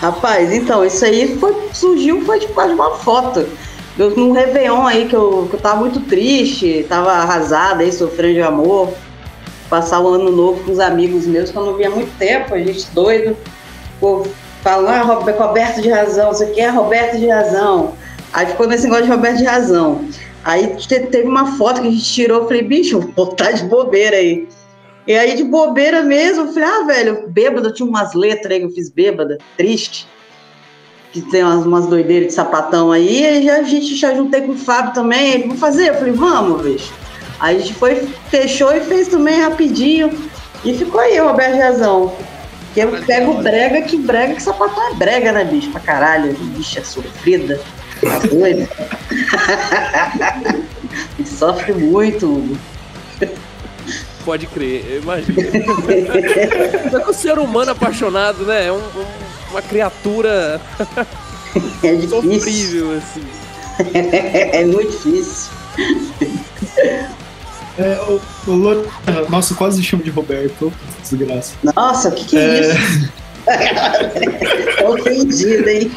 Rapaz, 0.00 0.52
então, 0.52 0.84
isso 0.84 1.04
aí 1.04 1.36
foi, 1.38 1.54
surgiu 1.72 2.24
foi 2.24 2.38
de 2.38 2.46
quase 2.48 2.72
uma 2.72 2.96
foto. 2.96 3.46
Eu, 3.98 4.10
num 4.10 4.32
Réveillon 4.32 4.86
aí 4.86 5.08
que 5.08 5.14
eu, 5.14 5.46
que 5.48 5.56
eu 5.56 5.60
tava 5.60 5.80
muito 5.80 6.00
triste, 6.00 6.84
tava 6.88 7.12
arrasada 7.12 7.82
aí, 7.82 7.92
sofrendo 7.92 8.34
de 8.34 8.42
amor. 8.42 8.92
Passar 9.68 10.00
o 10.00 10.08
ano 10.08 10.30
novo 10.30 10.62
com 10.64 10.72
os 10.72 10.78
amigos 10.78 11.26
meus 11.26 11.50
que 11.50 11.56
eu 11.56 11.64
não 11.64 11.74
via 11.74 11.88
há 11.88 11.90
muito 11.90 12.16
tempo, 12.18 12.54
a 12.54 12.58
gente 12.58 12.86
doido. 12.92 13.36
Pô, 14.00 14.26
falando, 14.64 14.88
ah, 14.88 15.02
Rob- 15.02 15.30
Roberto 15.30 15.80
de 15.82 15.90
razão, 15.90 16.32
você 16.32 16.46
quer 16.46 16.68
Roberto 16.70 17.18
de 17.18 17.28
razão. 17.28 17.92
Aí 18.32 18.46
ficou 18.46 18.66
nesse 18.66 18.84
negócio 18.84 19.04
de 19.04 19.10
Roberto 19.12 19.36
de 19.38 19.44
razão. 19.44 20.04
Aí 20.42 20.66
te- 20.76 21.00
teve 21.06 21.28
uma 21.28 21.56
foto 21.56 21.80
que 21.82 21.86
a 21.88 21.90
gente 21.90 22.04
tirou, 22.04 22.38
eu 22.42 22.44
falei, 22.48 22.62
bicho, 22.62 22.98
vou 22.98 23.12
botar 23.12 23.52
de 23.52 23.62
bobeira 23.64 24.16
aí. 24.16 24.48
E 25.06 25.14
aí, 25.14 25.36
de 25.36 25.44
bobeira 25.44 26.02
mesmo, 26.02 26.46
eu 26.46 26.52
falei, 26.52 26.68
ah, 26.68 26.82
velho, 26.86 27.28
bêbada, 27.28 27.70
tinha 27.70 27.86
umas 27.86 28.14
letras 28.14 28.52
aí 28.52 28.58
que 28.60 28.64
eu 28.66 28.70
fiz 28.70 28.90
bêbada, 28.90 29.36
triste. 29.56 30.08
Que 31.12 31.20
tem 31.20 31.44
umas, 31.44 31.64
umas 31.64 31.86
doideiras 31.86 32.28
de 32.28 32.34
sapatão 32.34 32.90
aí. 32.90 33.42
E 33.44 33.50
a 33.50 33.62
gente 33.62 33.94
já 33.94 34.14
juntei 34.14 34.40
com 34.40 34.52
o 34.52 34.56
Fábio 34.58 34.94
também. 34.94 35.32
Ele, 35.32 35.42
vamos 35.44 35.60
fazer? 35.60 35.90
Eu 35.90 35.94
falei, 35.94 36.12
vamos, 36.12 36.62
bicho. 36.62 36.92
Aí 37.38 37.56
a 37.56 37.58
gente 37.60 37.74
foi, 37.74 38.08
fechou 38.30 38.74
e 38.74 38.80
fez 38.80 39.08
também 39.08 39.40
rapidinho. 39.40 40.10
E 40.64 40.72
ficou 40.74 41.00
aí, 41.00 41.18
Roberto 41.18 41.56
Jazão. 41.56 42.12
Que 42.74 42.80
eu 42.80 42.90
pego 43.04 43.30
o 43.32 43.42
brega, 43.42 43.82
que 43.82 43.96
brega, 43.96 44.34
que 44.34 44.42
sapatão 44.42 44.90
é 44.90 44.94
brega, 44.94 45.30
né, 45.32 45.44
bicho? 45.44 45.70
Pra 45.70 45.80
caralho. 45.80 46.32
Bicha 46.34 46.84
sofrida. 46.84 47.60
Tá 48.00 48.18
doida? 48.28 48.68
e 51.18 51.24
sofre 51.26 51.72
muito, 51.72 52.26
Hugo. 52.26 52.58
Pode 54.24 54.46
crer, 54.48 54.84
eu 54.90 55.02
imagino. 55.02 55.36
Só 56.90 57.00
que 57.00 57.10
o 57.10 57.14
ser 57.14 57.38
humano 57.38 57.70
apaixonado, 57.72 58.44
né? 58.44 58.66
É 58.66 58.72
um- 58.72 58.76
um- 58.76 59.50
uma 59.50 59.62
criatura 59.62 60.60
É 61.82 61.94
difícil. 61.94 62.08
sofrível, 62.22 62.98
assim. 62.98 63.22
é 63.94 64.64
muito 64.64 64.90
difícil. 64.90 65.52
É, 67.78 67.98
o, 68.08 68.20
o 68.46 68.54
Lorena, 68.54 68.88
nossa, 69.28 69.54
quase 69.54 69.82
chamo 69.82 70.02
de 70.02 70.10
Roberto, 70.10 70.72
desgraça. 71.02 71.54
Nossa, 71.74 72.08
o 72.08 72.12
que, 72.12 72.24
que 72.24 72.38
é, 72.38 72.60
isso? 72.60 73.12
Tô 74.78 74.94
ofendido, 74.94 75.68
hein? 75.68 75.90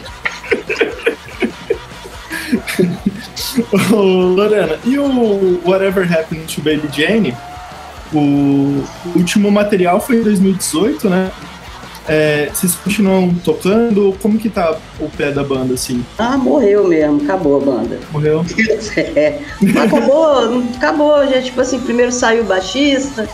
Ô, 3.92 3.96
Lorena, 3.96 4.80
e 4.86 4.98
o 4.98 5.62
Whatever 5.66 6.12
Happened 6.12 6.54
to 6.54 6.62
Baby 6.62 6.90
Jane? 6.92 7.36
O 8.14 8.84
último 9.16 9.52
material 9.52 10.00
foi 10.00 10.18
em 10.18 10.24
2018, 10.24 11.10
né? 11.10 11.32
É, 12.08 12.50
vocês 12.54 12.76
continuam 12.76 13.34
tocando? 13.44 14.16
Como 14.22 14.38
que 14.38 14.50
tá 14.50 14.78
o 15.00 15.10
pé 15.10 15.32
da 15.32 15.44
banda, 15.44 15.74
assim? 15.74 16.06
Ah, 16.18 16.38
morreu 16.38 16.88
mesmo, 16.88 17.22
acabou 17.24 17.58
a 17.58 17.66
banda. 17.66 18.00
Morreu? 18.12 18.46
É. 19.16 19.40
Acabou, 19.84 20.64
acabou, 20.76 21.28
já 21.28 21.42
tipo 21.42 21.60
assim, 21.62 21.80
primeiro 21.80 22.12
saiu 22.12 22.44
o 22.44 22.46
baixista, 22.46 23.28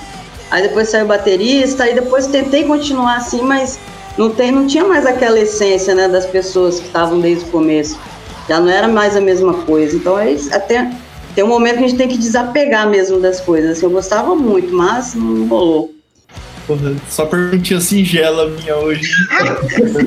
aí 0.49 0.63
depois 0.63 0.89
saiu 0.89 1.05
o 1.05 1.07
baterista, 1.07 1.83
aí 1.83 1.93
depois 1.93 2.27
tentei 2.27 2.63
continuar 2.63 3.17
assim, 3.17 3.41
mas 3.41 3.79
não, 4.17 4.29
tem, 4.29 4.51
não 4.51 4.67
tinha 4.67 4.83
mais 4.83 5.05
aquela 5.05 5.39
essência, 5.39 5.93
né, 5.95 6.07
das 6.07 6.25
pessoas 6.25 6.79
que 6.79 6.85
estavam 6.85 7.19
desde 7.19 7.45
o 7.45 7.47
começo. 7.47 7.99
Já 8.47 8.59
não 8.59 8.69
era 8.69 8.87
mais 8.87 9.15
a 9.15 9.21
mesma 9.21 9.53
coisa. 9.53 9.95
Então 9.95 10.17
é 10.19 10.35
até 10.51 10.91
tem 11.33 11.43
um 11.43 11.47
momento 11.47 11.77
que 11.77 11.83
a 11.83 11.87
gente 11.87 11.97
tem 11.97 12.07
que 12.07 12.17
desapegar 12.17 12.87
mesmo 12.89 13.19
das 13.19 13.39
coisas. 13.39 13.77
Assim, 13.77 13.85
eu 13.85 13.91
gostava 13.91 14.35
muito, 14.35 14.73
mas 14.73 15.15
não 15.15 15.47
rolou. 15.47 15.92
Porra, 16.65 16.95
só 17.09 17.25
perguntinha 17.25 17.81
singela 17.81 18.49
minha 18.49 18.77
hoje. 18.77 19.11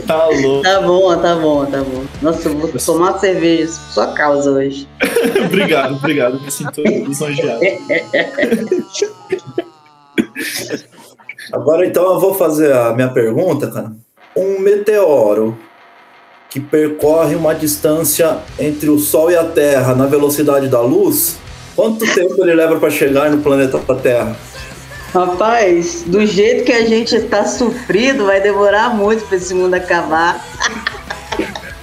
tá 0.06 0.26
louco. 0.26 0.62
Tá 0.62 0.80
bom, 0.80 1.16
tá 1.20 1.36
bom, 1.36 1.66
tá 1.66 1.78
bom. 1.82 2.04
Nossa, 2.22 2.48
eu 2.48 2.56
vou 2.56 2.68
tomar 2.72 3.10
uma 3.10 3.18
cerveja 3.18 3.66
por 3.66 3.92
sua 3.92 4.06
causa 4.14 4.50
hoje. 4.50 4.88
obrigado, 5.44 5.96
obrigado. 5.96 6.40
Me 6.40 6.50
sinto 6.50 6.80
lisonjeado. 6.82 7.60
Agora 11.52 11.86
então 11.86 12.04
eu 12.14 12.20
vou 12.20 12.34
fazer 12.34 12.72
a 12.72 12.92
minha 12.94 13.08
pergunta, 13.08 13.70
cara. 13.70 13.92
Um 14.34 14.58
meteoro 14.58 15.56
que 16.48 16.60
percorre 16.60 17.34
uma 17.34 17.54
distância 17.54 18.38
entre 18.58 18.88
o 18.88 18.98
Sol 18.98 19.30
e 19.30 19.36
a 19.36 19.44
Terra 19.44 19.94
na 19.94 20.06
velocidade 20.06 20.68
da 20.68 20.80
luz, 20.80 21.36
quanto 21.74 22.06
tempo 22.14 22.42
ele 22.42 22.54
leva 22.54 22.80
para 22.80 22.90
chegar 22.90 23.30
no 23.30 23.42
planeta 23.42 23.78
Terra? 24.02 24.34
Rapaz, 25.16 26.02
do 26.06 26.26
jeito 26.26 26.62
que 26.62 26.72
a 26.72 26.84
gente 26.84 27.18
tá 27.22 27.46
sofrido, 27.46 28.26
vai 28.26 28.38
demorar 28.38 28.94
muito 28.94 29.24
pra 29.24 29.38
esse 29.38 29.54
mundo 29.54 29.72
acabar. 29.72 30.44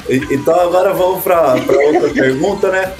Então 0.08 0.60
agora 0.60 0.94
vamos 0.94 1.24
para 1.24 1.56
outra 1.56 2.10
pergunta, 2.14 2.70
né? 2.70 2.94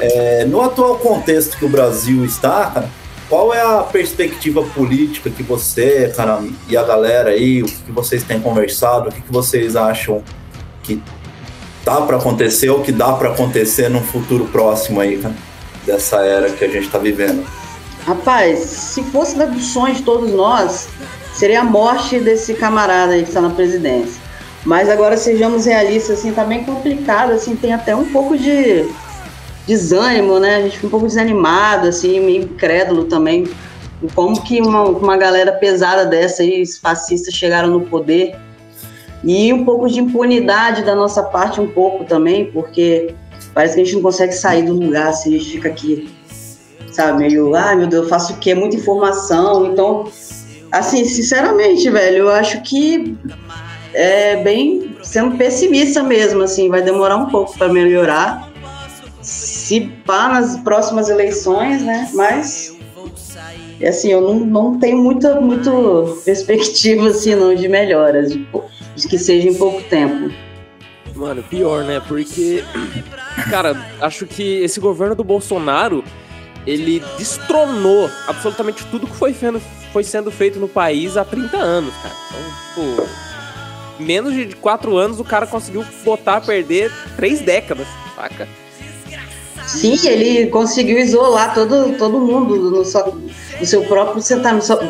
É, 0.00 0.44
no 0.46 0.60
atual 0.62 0.98
contexto 0.98 1.56
que 1.56 1.64
o 1.64 1.68
Brasil 1.68 2.24
está, 2.24 2.88
qual 3.28 3.54
é 3.54 3.62
a 3.62 3.84
perspectiva 3.84 4.64
política 4.64 5.30
que 5.30 5.44
você, 5.44 6.12
cara, 6.16 6.42
e 6.68 6.76
a 6.76 6.82
galera 6.82 7.30
aí, 7.30 7.62
o 7.62 7.66
que 7.66 7.92
vocês 7.92 8.24
têm 8.24 8.40
conversado, 8.40 9.10
o 9.10 9.12
que 9.12 9.22
vocês 9.30 9.76
acham 9.76 10.24
que 10.82 11.00
tá 11.84 12.00
para 12.00 12.16
acontecer 12.16 12.68
ou 12.68 12.82
que 12.82 12.90
dá 12.90 13.12
para 13.12 13.28
acontecer 13.28 13.88
num 13.88 14.02
futuro 14.02 14.46
próximo 14.46 15.00
aí, 15.00 15.18
cara, 15.18 15.36
dessa 15.86 16.16
era 16.16 16.50
que 16.50 16.64
a 16.64 16.68
gente 16.68 16.90
tá 16.90 16.98
vivendo? 16.98 17.46
Rapaz, 18.04 18.58
se 18.60 19.02
fosse 19.04 19.36
da 19.36 19.44
dos 19.44 19.66
sonhos 19.66 19.98
de 19.98 20.04
todos 20.04 20.32
nós, 20.32 20.88
seria 21.34 21.60
a 21.60 21.64
morte 21.64 22.18
desse 22.18 22.54
camarada 22.54 23.12
aí 23.12 23.22
que 23.22 23.28
está 23.28 23.40
na 23.40 23.50
presidência. 23.50 24.20
Mas 24.64 24.88
agora 24.88 25.16
sejamos 25.16 25.66
realistas, 25.66 26.18
assim, 26.18 26.32
tá 26.32 26.44
bem 26.44 26.64
complicado, 26.64 27.32
assim, 27.32 27.54
tem 27.54 27.72
até 27.72 27.94
um 27.94 28.06
pouco 28.06 28.36
de 28.36 28.88
desânimo, 29.66 30.40
né? 30.40 30.56
A 30.56 30.62
gente 30.62 30.76
fica 30.76 30.86
um 30.86 30.90
pouco 30.90 31.06
desanimado, 31.06 31.88
assim, 31.88 32.20
meio 32.20 32.42
incrédulo 32.42 33.04
também. 33.04 33.48
Como 34.14 34.40
que 34.42 34.60
uma, 34.60 34.84
uma 34.84 35.16
galera 35.16 35.52
pesada 35.52 36.06
dessa 36.06 36.42
aí, 36.42 36.62
os 36.62 36.76
fascistas, 36.76 37.34
chegaram 37.34 37.68
no 37.68 37.82
poder. 37.82 38.36
E 39.22 39.52
um 39.52 39.64
pouco 39.64 39.88
de 39.88 40.00
impunidade 40.00 40.82
da 40.82 40.94
nossa 40.94 41.22
parte, 41.22 41.60
um 41.60 41.68
pouco 41.68 42.04
também, 42.04 42.46
porque 42.46 43.14
parece 43.54 43.74
que 43.74 43.80
a 43.80 43.84
gente 43.84 43.94
não 43.94 44.02
consegue 44.02 44.32
sair 44.32 44.62
do 44.62 44.72
lugar, 44.72 45.08
assim, 45.08 45.34
a 45.34 45.38
gente 45.38 45.50
fica 45.50 45.68
aqui 45.68 46.08
sabe? 46.98 47.18
Meio, 47.18 47.54
ai 47.54 47.76
meu 47.76 47.86
Deus, 47.86 48.04
eu 48.04 48.08
faço 48.08 48.32
o 48.32 48.36
quê? 48.38 48.56
Muita 48.56 48.74
informação. 48.74 49.66
Então, 49.66 50.10
assim, 50.72 51.04
sinceramente, 51.04 51.88
velho, 51.88 52.18
eu 52.24 52.30
acho 52.30 52.60
que 52.62 53.16
é 53.94 54.42
bem 54.42 54.96
sendo 55.02 55.36
pessimista 55.36 56.02
mesmo, 56.02 56.42
assim, 56.42 56.68
vai 56.68 56.82
demorar 56.82 57.16
um 57.16 57.26
pouco 57.26 57.56
para 57.56 57.72
melhorar. 57.72 58.50
Se 59.22 59.80
pá 60.04 60.28
nas 60.28 60.58
próximas 60.58 61.08
eleições, 61.08 61.82
né? 61.82 62.08
Mas 62.14 62.76
assim, 63.86 64.10
eu 64.10 64.20
não, 64.20 64.34
não 64.40 64.78
tenho 64.80 64.98
muita, 64.98 65.40
muita 65.40 65.70
perspectiva 66.24 67.08
assim, 67.10 67.36
não, 67.36 67.54
de 67.54 67.68
melhoras, 67.68 68.32
de, 68.32 68.44
de 68.96 69.08
que 69.08 69.16
seja 69.16 69.48
em 69.48 69.54
pouco 69.54 69.80
tempo. 69.82 70.34
Mano, 71.14 71.44
pior, 71.44 71.84
né? 71.84 72.00
Porque, 72.08 72.64
cara, 73.50 73.76
acho 74.00 74.26
que 74.26 74.62
esse 74.62 74.80
governo 74.80 75.14
do 75.14 75.22
Bolsonaro, 75.22 76.02
ele 76.68 77.02
destronou 77.16 78.10
absolutamente 78.26 78.84
tudo 78.90 79.06
que 79.06 79.16
foi, 79.16 79.34
foi 79.90 80.04
sendo 80.04 80.30
feito 80.30 80.60
no 80.60 80.68
país 80.68 81.16
há 81.16 81.24
30 81.24 81.56
anos, 81.56 81.94
cara. 82.02 82.14
Então, 82.74 82.94
tipo, 82.98 84.02
menos 84.02 84.34
de 84.34 84.54
quatro 84.54 84.98
anos 84.98 85.18
o 85.18 85.24
cara 85.24 85.46
conseguiu 85.46 85.82
botar 86.04 86.36
a 86.36 86.40
perder 86.42 86.92
três 87.16 87.40
décadas, 87.40 87.86
saca? 88.14 88.46
Sim, 89.66 89.98
ele 90.06 90.46
conseguiu 90.48 90.98
isolar 90.98 91.54
todo, 91.54 91.96
todo 91.96 92.20
mundo 92.20 92.70
no, 92.70 92.84
seu, 92.84 93.18
no 93.60 93.66
seu 93.66 93.82
próprio 93.84 94.22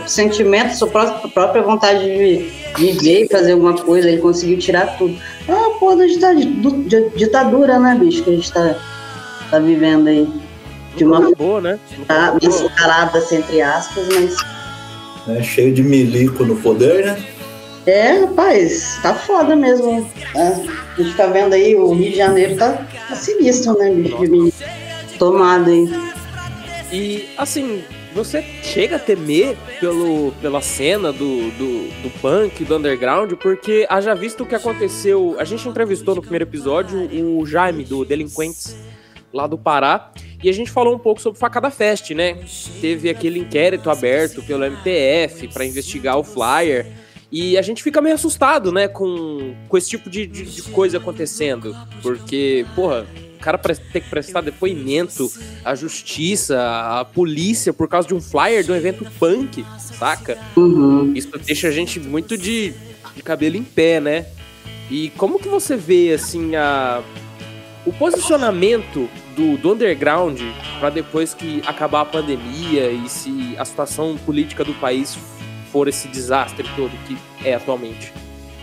sentimento, 0.06 0.76
sua 0.76 0.88
própria, 0.88 1.30
própria 1.30 1.62
vontade 1.62 2.04
de 2.04 2.50
viver 2.76 3.24
e 3.24 3.28
fazer 3.28 3.52
alguma 3.52 3.74
coisa. 3.74 4.08
Ele 4.08 4.20
conseguiu 4.20 4.58
tirar 4.58 4.96
tudo. 4.96 5.16
Uma 5.48 5.78
porra 5.78 5.96
da 5.96 6.32
ditadura, 7.16 7.78
né, 7.80 7.96
bicho, 7.98 8.22
que 8.22 8.30
a 8.30 8.34
gente 8.34 8.52
tá, 8.52 8.76
tá 9.50 9.58
vivendo 9.58 10.06
aí. 10.06 10.28
De 10.98 11.04
uma 11.04 11.30
boa, 11.34 11.60
né? 11.60 11.78
Tá, 12.06 12.34
mascarada, 12.42 13.18
assim, 13.18 13.36
entre 13.36 13.60
aspas, 13.60 14.06
mas. 14.08 14.36
É, 15.28 15.42
cheio 15.42 15.72
de 15.72 15.82
milico 15.82 16.44
no 16.44 16.56
poder, 16.56 17.06
né? 17.06 17.24
É, 17.86 18.20
rapaz, 18.20 18.98
tá 19.02 19.14
foda 19.14 19.56
mesmo. 19.56 20.06
É, 20.36 20.42
a 20.98 21.02
gente 21.02 21.16
tá 21.16 21.26
vendo 21.26 21.54
aí, 21.54 21.74
o 21.74 21.92
Rio 21.92 22.10
de 22.10 22.16
Janeiro 22.18 22.56
tá, 22.56 22.86
tá 23.08 23.14
sinistro, 23.14 23.78
né, 23.78 23.90
bicho? 23.90 24.52
Tomado 25.18 25.70
aí. 25.70 25.88
E 26.92 27.28
assim, 27.36 27.82
você 28.14 28.42
chega 28.62 28.96
a 28.96 28.98
temer 28.98 29.56
pelo, 29.80 30.32
pela 30.40 30.60
cena 30.60 31.12
do, 31.12 31.50
do, 31.52 31.88
do 32.02 32.10
punk, 32.20 32.64
do 32.64 32.76
underground, 32.76 33.32
porque 33.34 33.86
haja 33.88 34.14
visto 34.14 34.42
o 34.42 34.46
que 34.46 34.54
aconteceu. 34.54 35.36
A 35.38 35.44
gente 35.44 35.68
entrevistou 35.68 36.14
no 36.14 36.20
primeiro 36.20 36.44
episódio 36.44 37.08
o 37.38 37.46
Jaime, 37.46 37.84
do 37.84 38.04
Delinquentes, 38.04 38.76
lá 39.32 39.46
do 39.46 39.56
Pará. 39.56 40.10
E 40.42 40.48
a 40.48 40.52
gente 40.52 40.70
falou 40.70 40.94
um 40.94 40.98
pouco 40.98 41.20
sobre 41.20 41.38
Facada 41.38 41.70
Fest, 41.70 42.10
né? 42.10 42.38
Teve 42.80 43.10
aquele 43.10 43.40
inquérito 43.40 43.90
aberto 43.90 44.42
pelo 44.42 44.64
MTF 44.64 45.48
para 45.48 45.64
investigar 45.64 46.16
o 46.16 46.22
flyer. 46.22 46.86
E 47.30 47.58
a 47.58 47.62
gente 47.62 47.82
fica 47.82 48.00
meio 48.00 48.14
assustado, 48.14 48.72
né, 48.72 48.88
com, 48.88 49.54
com 49.68 49.76
esse 49.76 49.90
tipo 49.90 50.08
de, 50.08 50.26
de, 50.26 50.44
de 50.44 50.62
coisa 50.62 50.96
acontecendo. 50.96 51.76
Porque, 52.00 52.64
porra, 52.74 53.06
o 53.36 53.40
cara 53.40 53.58
ter 53.58 54.00
que 54.00 54.08
prestar 54.08 54.40
depoimento 54.40 55.30
à 55.64 55.74
justiça, 55.74 56.58
à 56.58 57.04
polícia, 57.04 57.72
por 57.72 57.86
causa 57.86 58.08
de 58.08 58.14
um 58.14 58.20
flyer 58.20 58.64
de 58.64 58.72
um 58.72 58.74
evento 58.74 59.06
punk, 59.18 59.64
saca? 59.78 60.38
Uhum. 60.56 61.12
Isso 61.14 61.30
deixa 61.38 61.68
a 61.68 61.70
gente 61.70 62.00
muito 62.00 62.38
de, 62.38 62.72
de 63.14 63.22
cabelo 63.22 63.56
em 63.56 63.64
pé, 63.64 64.00
né? 64.00 64.26
E 64.90 65.10
como 65.10 65.38
que 65.38 65.48
você 65.48 65.76
vê, 65.76 66.14
assim, 66.14 66.56
a, 66.56 67.02
o 67.88 67.92
posicionamento 67.92 69.08
do, 69.34 69.56
do 69.56 69.72
underground 69.72 70.38
para 70.78 70.90
depois 70.90 71.32
que 71.32 71.62
acabar 71.66 72.02
a 72.02 72.04
pandemia 72.04 72.90
e 72.90 73.08
se 73.08 73.54
a 73.58 73.64
situação 73.64 74.16
política 74.26 74.62
do 74.62 74.74
país 74.74 75.16
for 75.72 75.88
esse 75.88 76.06
desastre 76.06 76.68
todo 76.76 76.90
que 77.06 77.16
é 77.42 77.54
atualmente? 77.54 78.12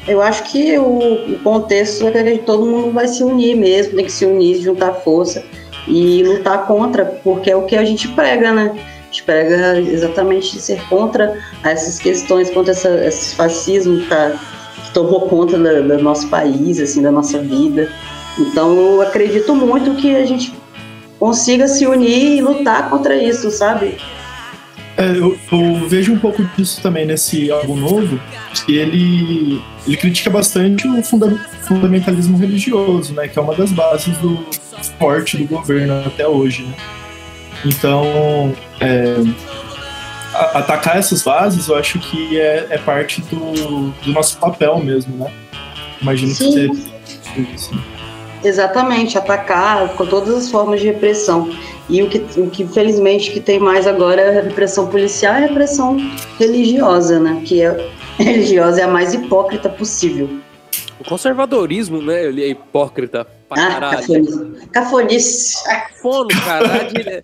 Eu 0.07 0.21
acho 0.21 0.43
que 0.51 0.77
o, 0.77 1.33
o 1.33 1.39
contexto 1.43 2.07
é 2.07 2.11
que 2.11 2.37
todo 2.43 2.67
mundo 2.67 2.91
vai 2.91 3.07
se 3.07 3.23
unir 3.23 3.55
mesmo, 3.55 3.95
tem 3.95 4.05
que 4.05 4.11
se 4.11 4.25
unir, 4.25 4.61
juntar 4.61 4.93
força 4.93 5.43
e 5.87 6.21
lutar 6.23 6.67
contra, 6.67 7.05
porque 7.23 7.49
é 7.49 7.55
o 7.55 7.63
que 7.63 7.75
a 7.75 7.83
gente 7.83 8.07
prega, 8.09 8.51
né? 8.51 8.71
A 8.75 9.05
gente 9.05 9.23
prega 9.23 9.79
exatamente 9.79 10.59
ser 10.59 10.79
contra 10.87 11.39
essas 11.63 11.97
questões, 11.97 12.51
contra 12.51 12.73
essa, 12.73 12.89
esse 13.03 13.35
fascismo 13.35 13.99
que, 14.01 14.07
tá, 14.07 14.39
que 14.85 14.93
tomou 14.93 15.21
conta 15.21 15.57
do 15.57 16.03
nosso 16.03 16.27
país, 16.27 16.79
assim, 16.79 17.01
da 17.01 17.11
nossa 17.11 17.39
vida. 17.39 17.89
Então 18.37 18.75
eu 18.77 19.01
acredito 19.01 19.55
muito 19.55 19.95
que 19.95 20.15
a 20.15 20.25
gente 20.25 20.53
consiga 21.19 21.67
se 21.67 21.85
unir 21.87 22.37
e 22.37 22.41
lutar 22.41 22.89
contra 22.89 23.15
isso, 23.15 23.49
sabe? 23.49 23.97
É, 24.97 25.09
eu, 25.11 25.37
eu 25.51 25.87
vejo 25.89 26.13
um 26.13 26.19
pouco 26.19 26.43
disso 26.57 26.81
também 26.81 27.05
nesse 27.05 27.51
álbum 27.51 27.75
novo, 27.75 28.19
que 28.65 28.77
ele, 28.77 29.61
ele 29.85 29.97
critica 29.97 30.29
bastante 30.29 30.87
o 30.87 31.03
funda- 31.03 31.37
fundamentalismo 31.67 32.37
religioso, 32.37 33.13
né? 33.13 33.27
Que 33.27 33.37
é 33.37 33.41
uma 33.41 33.53
das 33.53 33.71
bases 33.71 34.17
do 34.19 34.45
forte 34.97 35.37
do 35.37 35.45
governo 35.47 36.01
até 36.05 36.25
hoje, 36.27 36.63
né? 36.63 36.73
Então, 37.65 38.53
é, 38.79 39.15
a- 40.33 40.59
atacar 40.59 40.97
essas 40.97 41.23
bases 41.23 41.67
eu 41.67 41.75
acho 41.75 41.99
que 41.99 42.39
é, 42.39 42.67
é 42.69 42.77
parte 42.77 43.21
do, 43.23 43.91
do 44.01 44.11
nosso 44.13 44.37
papel 44.37 44.79
mesmo, 44.79 45.17
né? 45.17 45.31
Imagino 46.01 46.33
que 46.33 46.43
Sim. 46.43 46.67
você... 46.67 47.43
assim. 47.53 47.81
Exatamente, 48.45 49.17
atacar 49.17 49.89
com 49.95 50.05
todas 50.05 50.33
as 50.35 50.51
formas 50.51 50.79
de 50.79 50.87
repressão. 50.87 51.49
E 51.89 52.01
o 52.01 52.09
que, 52.09 52.17
o 52.39 52.49
que 52.49 52.63
infelizmente 52.63 53.31
que 53.31 53.39
tem 53.39 53.59
mais 53.59 53.85
agora 53.87 54.21
é 54.21 54.39
a 54.39 54.41
repressão 54.43 54.87
policial 54.87 55.33
e 55.33 55.37
a 55.37 55.47
repressão 55.47 55.97
religiosa, 56.39 57.19
né? 57.19 57.41
Que 57.45 57.61
é 57.63 57.89
religiosa 58.17 58.81
é 58.81 58.83
a 58.83 58.87
mais 58.87 59.13
hipócrita 59.13 59.69
possível. 59.69 60.29
O 60.99 61.03
conservadorismo, 61.03 62.01
né? 62.01 62.23
Ele 62.25 62.43
é 62.43 62.47
hipócrita 62.47 63.27
pra 63.49 63.61
Ah, 63.61 63.71
caralho. 63.73 64.55
cafonice. 64.71 65.63
Cafono, 65.63 66.27
cara. 66.45 66.73
A, 66.73 66.83
dire- 66.83 67.23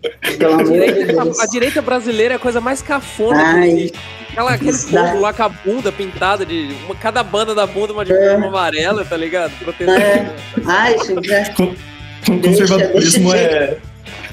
a 0.60 0.64
direita, 0.64 1.24
a 1.42 1.46
direita 1.48 1.82
brasileira 1.82 2.34
é 2.34 2.38
a 2.38 2.40
coisa 2.40 2.60
mais 2.60 2.82
cafona 2.82 3.40
que 3.40 3.46
Ai, 3.60 3.70
existe. 3.70 4.00
Aquela, 4.32 4.52
aquele 4.54 4.78
povo 4.78 5.20
lá 5.20 5.34
com 5.34 5.44
a 5.44 5.50
bunda 5.50 5.92
pintada 5.92 6.46
de. 6.46 6.74
uma- 6.86 6.96
cada 6.96 7.22
banda 7.24 7.54
da 7.54 7.66
bunda 7.68 7.92
uma 7.94 8.06
de 8.06 8.14
forma 8.14 8.48
amarela, 8.48 9.04
tá 9.06 9.18
ligado? 9.18 9.52
Protegendo. 9.60 9.98
É. 10.00 10.36
Ai, 10.66 10.96
isso 10.96 11.16
já. 11.24 11.54
Con- 11.54 11.76
con- 12.26 12.38
Deixa- 12.38 12.62
conservadorismo 12.68 13.32
deixa 13.32 13.48
de- 13.50 13.54
é 13.56 13.78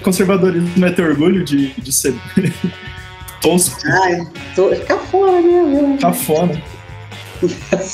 conservadorismo 0.03 0.87
é 0.87 0.91
ter 0.93 1.03
orgulho 1.03 1.45
de, 1.45 1.69
de 1.73 1.93
ser 1.93 2.15
tosco, 3.43 3.81
Ai, 3.87 4.19
tô, 4.55 4.71
cafona, 4.87 5.41
né? 5.41 5.99
cafona. 6.01 6.63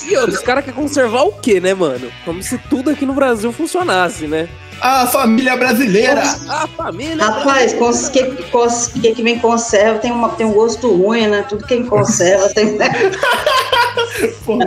E 0.08 0.16
outros, 0.16 0.38
os 0.38 0.42
caras 0.42 0.64
querem 0.64 0.78
conservar 0.80 1.22
o 1.24 1.32
quê, 1.32 1.60
né, 1.60 1.74
mano? 1.74 2.10
Como 2.24 2.42
se 2.42 2.56
tudo 2.56 2.88
aqui 2.90 3.04
no 3.04 3.12
Brasil 3.12 3.52
funcionasse, 3.52 4.26
né? 4.26 4.48
A 4.80 5.06
família 5.06 5.56
brasileira! 5.56 6.22
A 6.48 6.66
família. 6.66 7.16
Rapaz, 7.24 7.72
cons- 7.74 8.08
que, 8.08 8.22
cons- 8.50 8.88
que, 8.88 9.14
que 9.14 9.22
vem 9.22 9.38
conserva 9.38 9.98
tem, 9.98 10.10
uma, 10.12 10.28
tem 10.30 10.44
um 10.46 10.52
gosto 10.52 10.94
ruim, 10.94 11.26
né? 11.26 11.44
Tudo 11.48 11.66
que 11.66 11.82
conserva 11.84 12.48
tem. 12.50 12.76
Pô, 14.44 14.58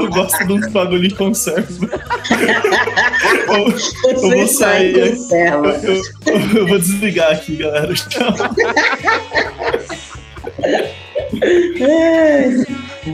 eu 0.00 0.10
gosto 0.10 0.46
de 0.46 0.52
uns 0.52 0.66
bagulho 0.72 1.06
em 1.06 1.10
conserva. 1.10 1.68
eu, 3.48 4.10
eu 4.12 4.20
vou 4.20 4.46
sair. 4.48 4.96
Eu, 5.30 5.64
eu- 5.64 6.58
eu 6.58 6.66
vou 6.66 6.78
desligar 6.78 7.32
aqui, 7.32 7.56
galera. 7.56 7.92
Tchau. 7.94 8.34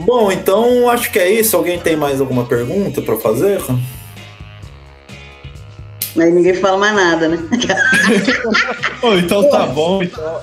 Bom, 0.05 0.31
então 0.31 0.89
acho 0.89 1.11
que 1.11 1.19
é 1.19 1.31
isso. 1.31 1.55
Alguém 1.55 1.79
tem 1.79 1.95
mais 1.95 2.19
alguma 2.19 2.45
pergunta 2.45 3.01
pra 3.01 3.15
fazer? 3.17 3.59
Mas 6.15 6.33
ninguém 6.33 6.55
fala 6.55 6.77
mais 6.77 6.95
nada, 6.95 7.27
né? 7.29 7.37
Ô, 9.01 9.13
então 9.13 9.47
tá 9.49 9.65
bom. 9.67 10.01
Então. 10.03 10.41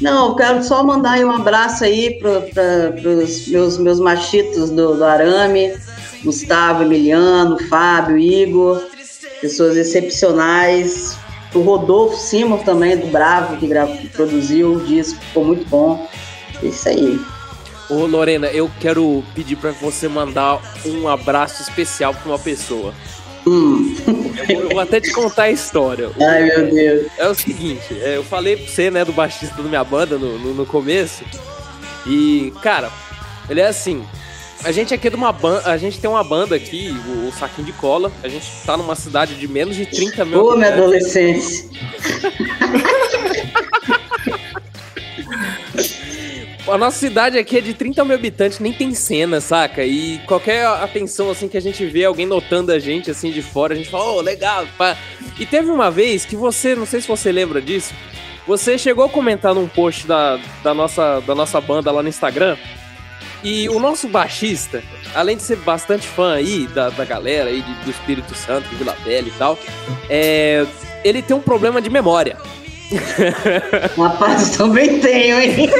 Não, 0.00 0.28
eu 0.30 0.34
quero 0.34 0.62
só 0.62 0.82
mandar 0.84 1.12
aí 1.12 1.24
um 1.24 1.30
abraço 1.30 1.84
aí 1.84 2.18
para 2.18 3.10
os 3.10 3.46
meus, 3.48 3.78
meus 3.78 4.00
machitos 4.00 4.70
do, 4.70 4.96
do 4.96 5.04
Arame, 5.04 5.72
Gustavo, 6.24 6.82
Emiliano, 6.82 7.56
Fábio, 7.68 8.18
Igor, 8.18 8.82
pessoas 9.40 9.76
excepcionais. 9.76 11.16
O 11.54 11.60
Rodolfo 11.60 12.16
Simon 12.16 12.58
também, 12.58 12.96
do 12.96 13.06
Bravo, 13.06 13.56
que, 13.56 13.66
gra- 13.66 13.86
que 13.86 14.08
produziu 14.08 14.74
o 14.74 14.80
disco, 14.84 15.18
ficou 15.20 15.44
muito 15.44 15.66
bom. 15.68 16.06
É 16.62 16.66
Isso 16.66 16.88
aí. 16.88 17.18
Ô, 17.88 18.04
Lorena, 18.04 18.48
eu 18.48 18.70
quero 18.80 19.24
pedir 19.34 19.56
pra 19.56 19.70
você 19.70 20.08
mandar 20.08 20.60
um 20.84 21.08
abraço 21.08 21.62
especial 21.62 22.12
pra 22.12 22.30
uma 22.32 22.38
pessoa. 22.38 22.92
Hum. 23.48 23.94
Eu, 24.06 24.14
vou- 24.54 24.62
eu 24.64 24.68
vou 24.70 24.80
até 24.80 25.00
te 25.00 25.10
contar 25.12 25.44
a 25.44 25.50
história. 25.50 26.10
Ai, 26.20 26.44
meu 26.44 26.70
Deus. 26.70 27.06
É 27.16 27.28
o 27.28 27.34
seguinte, 27.34 27.82
é, 28.02 28.16
eu 28.16 28.24
falei 28.24 28.56
pra 28.56 28.66
você, 28.66 28.90
né, 28.90 29.04
do 29.04 29.12
baixista 29.12 29.54
da 29.56 29.62
minha 29.68 29.84
banda 29.84 30.18
no, 30.18 30.38
no, 30.38 30.54
no 30.54 30.66
começo. 30.66 31.22
E, 32.06 32.52
cara, 32.62 32.90
ele 33.48 33.60
é 33.60 33.66
assim. 33.66 34.04
A 34.64 34.72
gente 34.72 34.92
aqui 34.92 35.06
é 35.06 35.10
de 35.10 35.16
uma 35.16 35.30
banda. 35.32 35.70
A 35.70 35.76
gente 35.76 36.00
tem 36.00 36.10
uma 36.10 36.24
banda 36.24 36.56
aqui, 36.56 36.94
o, 37.06 37.28
o 37.28 37.32
Saquinho 37.32 37.66
de 37.66 37.72
Cola. 37.72 38.10
A 38.24 38.28
gente 38.28 38.44
tá 38.66 38.76
numa 38.76 38.96
cidade 38.96 39.34
de 39.36 39.46
menos 39.48 39.76
de 39.76 39.86
30 39.86 40.24
mil. 40.24 40.44
Ô, 40.44 40.56
minha 40.56 40.72
adolescência. 40.74 41.68
A 46.70 46.76
nossa 46.76 46.98
cidade 46.98 47.38
aqui 47.38 47.56
é 47.56 47.60
de 47.62 47.72
30 47.72 48.04
mil 48.04 48.14
habitantes, 48.14 48.58
nem 48.58 48.72
tem 48.72 48.92
cena, 48.92 49.40
saca? 49.40 49.84
E 49.84 50.18
qualquer 50.26 50.66
atenção, 50.66 51.30
assim, 51.30 51.48
que 51.48 51.56
a 51.56 51.62
gente 51.62 51.84
vê 51.86 52.04
alguém 52.04 52.26
notando 52.26 52.70
a 52.72 52.78
gente, 52.78 53.10
assim, 53.10 53.30
de 53.30 53.40
fora, 53.40 53.72
a 53.72 53.76
gente 53.76 53.88
fala, 53.88 54.04
ô, 54.12 54.20
legal, 54.20 54.66
pá. 54.76 54.96
E 55.38 55.46
teve 55.46 55.70
uma 55.70 55.90
vez 55.90 56.26
que 56.26 56.36
você, 56.36 56.74
não 56.74 56.84
sei 56.84 57.00
se 57.00 57.08
você 57.08 57.32
lembra 57.32 57.62
disso, 57.62 57.94
você 58.46 58.76
chegou 58.76 59.04
a 59.04 59.08
comentar 59.08 59.54
num 59.54 59.66
post 59.66 60.06
da, 60.06 60.38
da, 60.62 60.74
nossa, 60.74 61.20
da 61.20 61.34
nossa 61.34 61.58
banda 61.60 61.90
lá 61.90 62.02
no 62.02 62.08
Instagram, 62.08 62.56
e 63.42 63.68
o 63.70 63.78
nosso 63.78 64.06
baixista, 64.08 64.82
além 65.14 65.36
de 65.36 65.44
ser 65.44 65.56
bastante 65.56 66.06
fã 66.06 66.34
aí 66.34 66.66
da, 66.66 66.90
da 66.90 67.04
galera 67.04 67.48
aí, 67.48 67.62
de- 67.62 67.84
do 67.84 67.90
Espírito 67.90 68.34
Santo, 68.34 68.68
de 68.68 68.76
Vila 68.76 68.94
Velha 69.04 69.28
e 69.28 69.38
tal, 69.38 69.58
é, 70.10 70.66
ele 71.02 71.22
tem 71.22 71.34
um 71.36 71.40
problema 71.40 71.80
de 71.80 71.88
memória. 71.88 72.36
Rapaz, 73.96 74.56
também 74.56 75.00
tenho, 75.00 75.40
hein? 75.40 75.70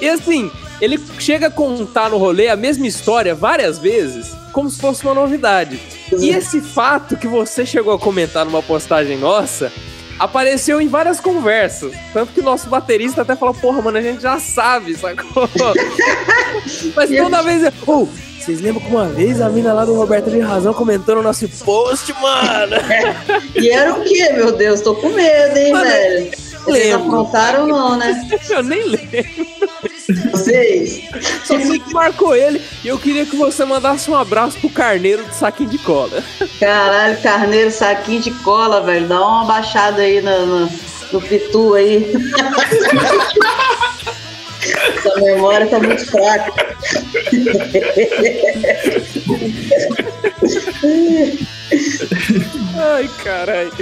E 0.00 0.08
assim, 0.08 0.50
ele 0.80 0.98
chega 1.18 1.48
a 1.48 1.50
contar 1.50 2.10
no 2.10 2.16
rolê 2.16 2.48
a 2.48 2.56
mesma 2.56 2.86
história 2.86 3.34
várias 3.34 3.78
vezes, 3.78 4.34
como 4.52 4.70
se 4.70 4.80
fosse 4.80 5.04
uma 5.04 5.14
novidade. 5.14 5.78
E 6.18 6.30
esse 6.30 6.60
fato 6.60 7.16
que 7.16 7.26
você 7.26 7.66
chegou 7.66 7.92
a 7.92 7.98
comentar 7.98 8.44
numa 8.44 8.62
postagem 8.62 9.18
nossa 9.18 9.70
apareceu 10.18 10.80
em 10.80 10.86
várias 10.86 11.18
conversas. 11.18 11.92
Tanto 12.12 12.32
que 12.32 12.40
o 12.40 12.44
nosso 12.44 12.68
baterista 12.68 13.22
até 13.22 13.34
falou: 13.34 13.54
Porra, 13.54 13.80
mano, 13.82 13.98
a 13.98 14.02
gente 14.02 14.22
já 14.22 14.38
sabe, 14.38 14.94
sacou? 14.96 15.48
Mas 16.94 17.10
toda 17.10 17.42
vez. 17.42 17.72
Oh, 17.86 18.06
vocês 18.40 18.60
lembram 18.60 18.82
que 18.82 18.90
uma 18.90 19.06
vez 19.06 19.40
a 19.40 19.50
mina 19.50 19.72
lá 19.72 19.84
do 19.84 19.94
Roberto 19.94 20.30
de 20.30 20.40
Razão 20.40 20.72
comentou 20.72 21.16
no 21.16 21.22
nosso 21.22 21.46
post, 21.64 22.12
mano? 22.14 22.76
E 23.54 23.68
era 23.68 23.92
o 23.92 24.02
quê, 24.02 24.30
meu 24.32 24.52
Deus? 24.52 24.80
Tô 24.80 24.94
com 24.94 25.10
medo, 25.10 25.56
hein, 25.56 25.72
Mano, 25.72 25.84
velho? 25.84 26.30
Vocês 26.64 26.94
aprontaram 26.94 27.66
não, 27.66 27.96
né? 27.96 28.28
Eu 28.48 28.62
nem 28.62 28.82
lembro. 28.84 29.46
Vocês? 30.30 31.02
Só 31.44 31.58
sei 31.58 31.78
que 31.78 31.92
marcou 31.92 32.34
ele 32.34 32.60
e 32.82 32.88
eu 32.88 32.98
queria 32.98 33.24
que 33.24 33.36
você 33.36 33.64
mandasse 33.64 34.10
um 34.10 34.16
abraço 34.16 34.58
pro 34.58 34.68
carneiro 34.68 35.22
de 35.24 35.34
saquinho 35.36 35.70
de 35.70 35.78
cola. 35.78 36.22
Caralho, 36.58 37.20
carneiro, 37.22 37.70
saquinho 37.70 38.20
de 38.20 38.30
cola, 38.42 38.80
velho. 38.80 39.06
Dá 39.06 39.20
uma 39.20 39.44
baixada 39.44 40.02
aí 40.02 40.20
no, 40.20 40.46
no, 40.46 40.70
no 41.12 41.20
pitu 41.20 41.74
aí. 41.74 42.12
Essa 44.88 45.20
memória 45.20 45.66
tá 45.66 45.78
muito 45.78 46.06
fraca. 46.10 46.52
Ai, 52.78 53.08
caralho. 53.22 53.72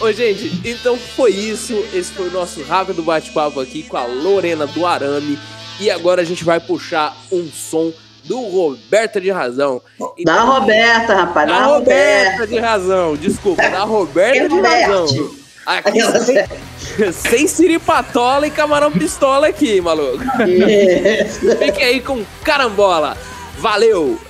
Ô, 0.00 0.12
gente, 0.12 0.60
então 0.64 0.96
foi 0.96 1.30
isso. 1.30 1.72
Esse 1.92 2.12
foi 2.12 2.28
o 2.28 2.32
nosso 2.32 2.62
rápido 2.62 3.02
bate-papo 3.02 3.60
aqui 3.60 3.82
com 3.82 3.96
a 3.96 4.04
Lorena 4.04 4.66
do 4.66 4.84
Arame. 4.86 5.38
E 5.80 5.90
agora 5.90 6.22
a 6.22 6.24
gente 6.24 6.44
vai 6.44 6.60
puxar 6.60 7.16
um 7.32 7.48
som 7.48 7.92
do 8.24 8.40
Roberta 8.40 9.20
de 9.20 9.30
Razão. 9.30 9.82
Da 10.24 10.40
Roberta, 10.42 11.14
rapaz. 11.14 11.48
Da 11.48 11.60
Da 11.60 11.66
Roberta 11.66 12.30
Roberta. 12.32 12.46
de 12.46 12.58
Razão, 12.58 13.16
desculpa, 13.16 13.62
da 13.62 13.84
Roberta 13.84 14.48
de. 14.48 14.60
Razão. 14.60 15.43
Aqui 15.66 16.00
sem, 16.24 17.12
sem 17.12 17.46
siripatola 17.48 18.46
e 18.46 18.50
camarão 18.50 18.92
pistola 18.92 19.48
aqui, 19.48 19.80
maluco. 19.80 20.22
Isso. 20.46 21.56
Fique 21.58 21.82
aí 21.82 22.00
com 22.00 22.24
carambola. 22.42 23.16
Valeu! 23.58 24.20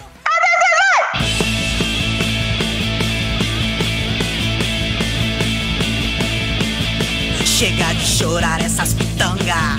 Chega 7.44 7.94
de 7.94 8.04
chorar 8.04 8.60
essas 8.60 8.92
pitanga. 8.92 9.78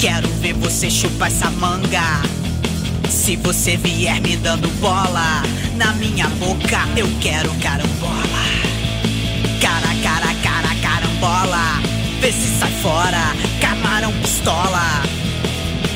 Quero 0.00 0.28
ver 0.40 0.54
você 0.54 0.88
chupar 0.88 1.28
essa 1.28 1.50
manga. 1.50 2.22
Se 3.10 3.36
você 3.36 3.76
vier 3.76 4.20
me 4.22 4.36
dando 4.36 4.68
bola, 4.80 5.42
na 5.76 5.92
minha 5.94 6.28
boca 6.38 6.78
eu 6.96 7.06
quero 7.20 7.52
carambola. 7.56 8.28
Cara, 9.60 9.88
cara, 10.02 10.02
cara, 10.02 10.02
carambola. 10.02 10.07
Vê 12.28 12.32
se 12.32 12.58
sai 12.58 12.70
fora, 12.82 13.34
camarão 13.58 14.12
pistola. 14.20 15.02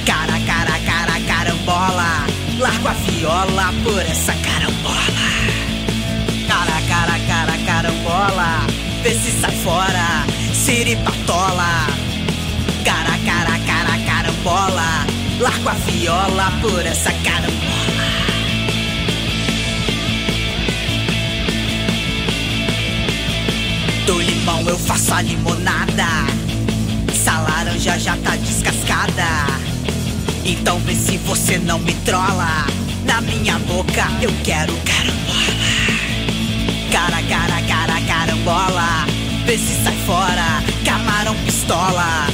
Cara, 0.06 0.40
cara, 0.46 0.78
cara, 0.86 1.20
carambola. 1.26 2.26
Largo 2.58 2.88
a 2.88 2.92
viola 2.94 3.70
por 3.84 4.00
essa 4.00 4.32
carambola. 4.36 4.96
Cara, 6.48 6.80
cara, 6.88 7.18
cara, 7.28 7.58
carambola. 7.66 8.66
Vê 9.02 9.10
se 9.10 9.30
sai 9.42 9.52
fora, 9.56 10.24
siripatola. 10.54 11.86
Cara, 12.82 13.18
cara, 13.26 13.58
cara, 13.66 13.98
carambola. 14.06 15.06
Largo 15.38 15.68
a 15.68 15.74
viola 15.74 16.50
por 16.62 16.86
essa 16.86 17.12
carambola. 17.12 18.21
Do 24.06 24.18
limão 24.20 24.62
eu 24.68 24.78
faço 24.78 25.14
a 25.14 25.22
limonada. 25.22 26.06
Essa 27.12 27.38
laranja 27.38 27.98
já 27.98 28.16
tá 28.16 28.34
descascada. 28.36 29.24
Então 30.44 30.78
vê 30.80 30.94
se 30.94 31.16
você 31.18 31.58
não 31.58 31.78
me 31.78 31.94
trola. 32.04 32.66
Na 33.04 33.20
minha 33.20 33.58
boca 33.60 34.08
eu 34.20 34.32
quero 34.42 34.72
carambola. 34.84 35.92
Cara, 36.90 37.22
cara, 37.22 37.62
cara, 37.62 38.00
carambola. 38.06 39.06
Vê 39.46 39.56
se 39.56 39.82
sai 39.84 39.96
fora, 40.06 40.62
camarão 40.84 41.34
pistola. 41.44 42.26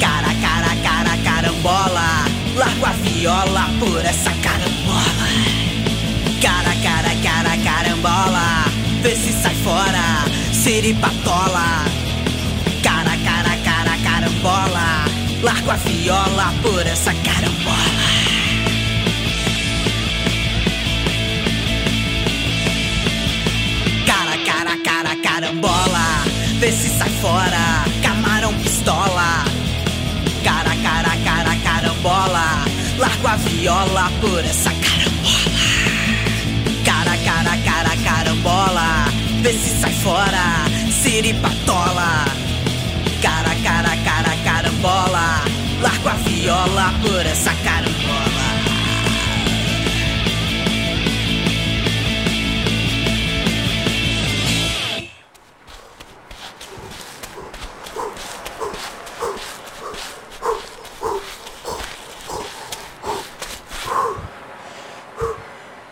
Cara, 0.00 0.34
cara, 0.40 0.76
cara, 0.82 1.16
carambola. 1.22 2.24
Largo 2.56 2.86
a 2.86 2.92
viola 2.92 3.70
por 3.78 4.04
essa 4.04 4.30
carambola. 4.42 5.28
Cara, 6.40 6.74
cara, 6.82 7.14
cara, 7.22 7.56
carambola. 7.58 8.64
Vê 9.02 9.14
se 9.14 9.32
sai 9.42 9.54
fora, 9.64 10.24
siripatola. 10.60 11.84
Cara, 12.82 13.16
cara, 13.24 13.56
cara, 13.64 13.96
carambola. 14.04 15.04
Largo 15.42 15.70
a 15.70 15.76
viola 15.76 16.52
por 16.62 16.86
essa 16.86 17.14
carambola. 17.14 18.04
Cara, 24.06 24.36
cara, 24.44 24.76
cara, 24.84 25.16
carambola. 25.22 26.06
Vê 26.60 26.70
se 26.72 26.90
sai 26.90 27.08
fora, 27.22 27.84
camarão 28.02 28.52
pistola. 28.54 29.44
Cara, 30.44 30.76
cara, 30.82 31.16
cara, 31.24 31.56
carambola. 31.64 32.64
Largo 32.98 33.28
a 33.28 33.36
viola 33.36 34.10
por 34.20 34.44
essa 34.44 34.70
carambola. 34.70 35.40
Cara, 36.84 37.16
cara, 37.24 37.56
cara, 37.64 37.96
carambola. 38.04 39.09
Vê 39.42 39.54
se 39.54 39.80
sai 39.80 39.92
fora, 39.94 40.66
siripatola. 41.02 42.26
Cara, 43.22 43.54
cara, 43.64 43.96
cara, 44.04 44.36
carambola. 44.44 45.42
Largo 45.80 46.08
a 46.10 46.12
viola 46.12 46.92
por 47.02 47.24
essa 47.24 47.54
carambola. 47.64 47.90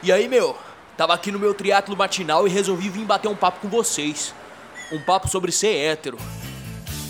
E 0.02 0.12
aí, 0.12 0.28
meu? 0.28 0.67
Tava 0.98 1.14
aqui 1.14 1.30
no 1.30 1.38
meu 1.38 1.54
triatlo 1.54 1.96
matinal 1.96 2.44
e 2.48 2.50
resolvi 2.50 2.88
vir 2.88 3.04
bater 3.04 3.28
um 3.28 3.36
papo 3.36 3.60
com 3.60 3.68
vocês. 3.68 4.34
Um 4.90 5.00
papo 5.00 5.28
sobre 5.28 5.52
ser 5.52 5.68
hétero. 5.68 6.18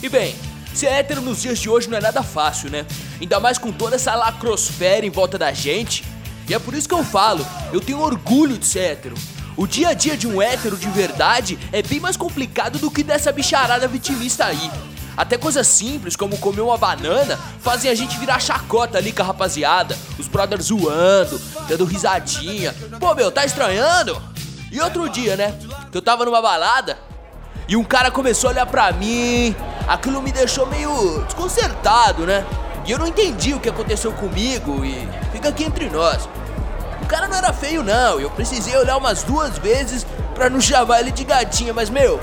E 0.02 0.10
bem, 0.10 0.36
ser 0.74 0.88
hétero 0.88 1.22
nos 1.22 1.40
dias 1.40 1.58
de 1.58 1.70
hoje 1.70 1.88
não 1.88 1.96
é 1.96 2.00
nada 2.02 2.22
fácil, 2.22 2.70
né? 2.70 2.84
Ainda 3.18 3.40
mais 3.40 3.56
com 3.56 3.72
toda 3.72 3.96
essa 3.96 4.14
lacrosfera 4.14 5.06
em 5.06 5.10
volta 5.10 5.38
da 5.38 5.54
gente. 5.54 6.04
E 6.46 6.52
é 6.52 6.58
por 6.58 6.74
isso 6.74 6.86
que 6.86 6.92
eu 6.92 7.02
falo, 7.02 7.46
eu 7.72 7.80
tenho 7.80 7.98
orgulho 7.98 8.58
de 8.58 8.66
ser 8.66 8.80
hétero. 8.80 9.14
O 9.56 9.66
dia 9.66 9.88
a 9.88 9.94
dia 9.94 10.18
de 10.18 10.26
um 10.26 10.42
hétero 10.42 10.76
de 10.76 10.90
verdade 10.90 11.58
é 11.72 11.80
bem 11.80 11.98
mais 11.98 12.14
complicado 12.14 12.78
do 12.78 12.90
que 12.90 13.02
dessa 13.02 13.32
bicharada 13.32 13.88
vitimista 13.88 14.44
aí. 14.44 14.70
Até 15.18 15.36
coisas 15.36 15.66
simples 15.66 16.14
como 16.14 16.38
comer 16.38 16.60
uma 16.60 16.78
banana 16.78 17.36
fazem 17.60 17.90
a 17.90 17.94
gente 17.96 18.16
virar 18.18 18.38
chacota 18.38 18.98
ali 18.98 19.10
com 19.10 19.20
a 19.20 19.24
rapaziada. 19.24 19.98
Os 20.16 20.28
brothers 20.28 20.66
zoando, 20.66 21.40
dando 21.66 21.84
risadinha. 21.84 22.72
Pô, 23.00 23.12
meu, 23.16 23.32
tá 23.32 23.44
estranhando? 23.44 24.22
E 24.70 24.80
outro 24.80 25.08
dia, 25.08 25.36
né? 25.36 25.58
Que 25.90 25.98
eu 25.98 26.02
tava 26.02 26.24
numa 26.24 26.40
balada 26.40 26.96
e 27.66 27.74
um 27.74 27.82
cara 27.82 28.12
começou 28.12 28.48
a 28.48 28.52
olhar 28.52 28.66
pra 28.66 28.92
mim. 28.92 29.56
Aquilo 29.88 30.22
me 30.22 30.30
deixou 30.30 30.66
meio 30.68 31.24
desconcertado, 31.24 32.24
né? 32.24 32.46
E 32.86 32.92
eu 32.92 32.98
não 33.00 33.08
entendi 33.08 33.52
o 33.54 33.58
que 33.58 33.68
aconteceu 33.68 34.12
comigo 34.12 34.84
e 34.84 35.08
fica 35.32 35.48
aqui 35.48 35.64
entre 35.64 35.90
nós. 35.90 36.28
O 37.02 37.06
cara 37.06 37.26
não 37.26 37.36
era 37.36 37.52
feio, 37.52 37.82
não. 37.82 38.20
Eu 38.20 38.30
precisei 38.30 38.76
olhar 38.76 38.96
umas 38.96 39.24
duas 39.24 39.58
vezes 39.58 40.06
pra 40.32 40.48
não 40.48 40.60
chamar 40.60 41.00
ele 41.00 41.10
de 41.10 41.24
gatinha, 41.24 41.74
mas 41.74 41.90
meu, 41.90 42.20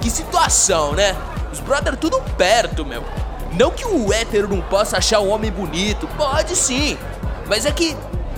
que 0.00 0.08
situação, 0.08 0.92
né? 0.92 1.16
Os 1.52 1.60
brother 1.60 1.96
tudo 1.96 2.20
perto, 2.36 2.84
meu. 2.84 3.02
Não 3.52 3.70
que 3.70 3.84
o 3.84 4.12
hétero 4.12 4.48
não 4.48 4.60
possa 4.60 4.98
achar 4.98 5.20
um 5.20 5.30
homem 5.30 5.50
bonito, 5.50 6.06
pode 6.16 6.54
sim. 6.54 6.96
Mas 7.46 7.66
é 7.66 7.72
que 7.72 7.96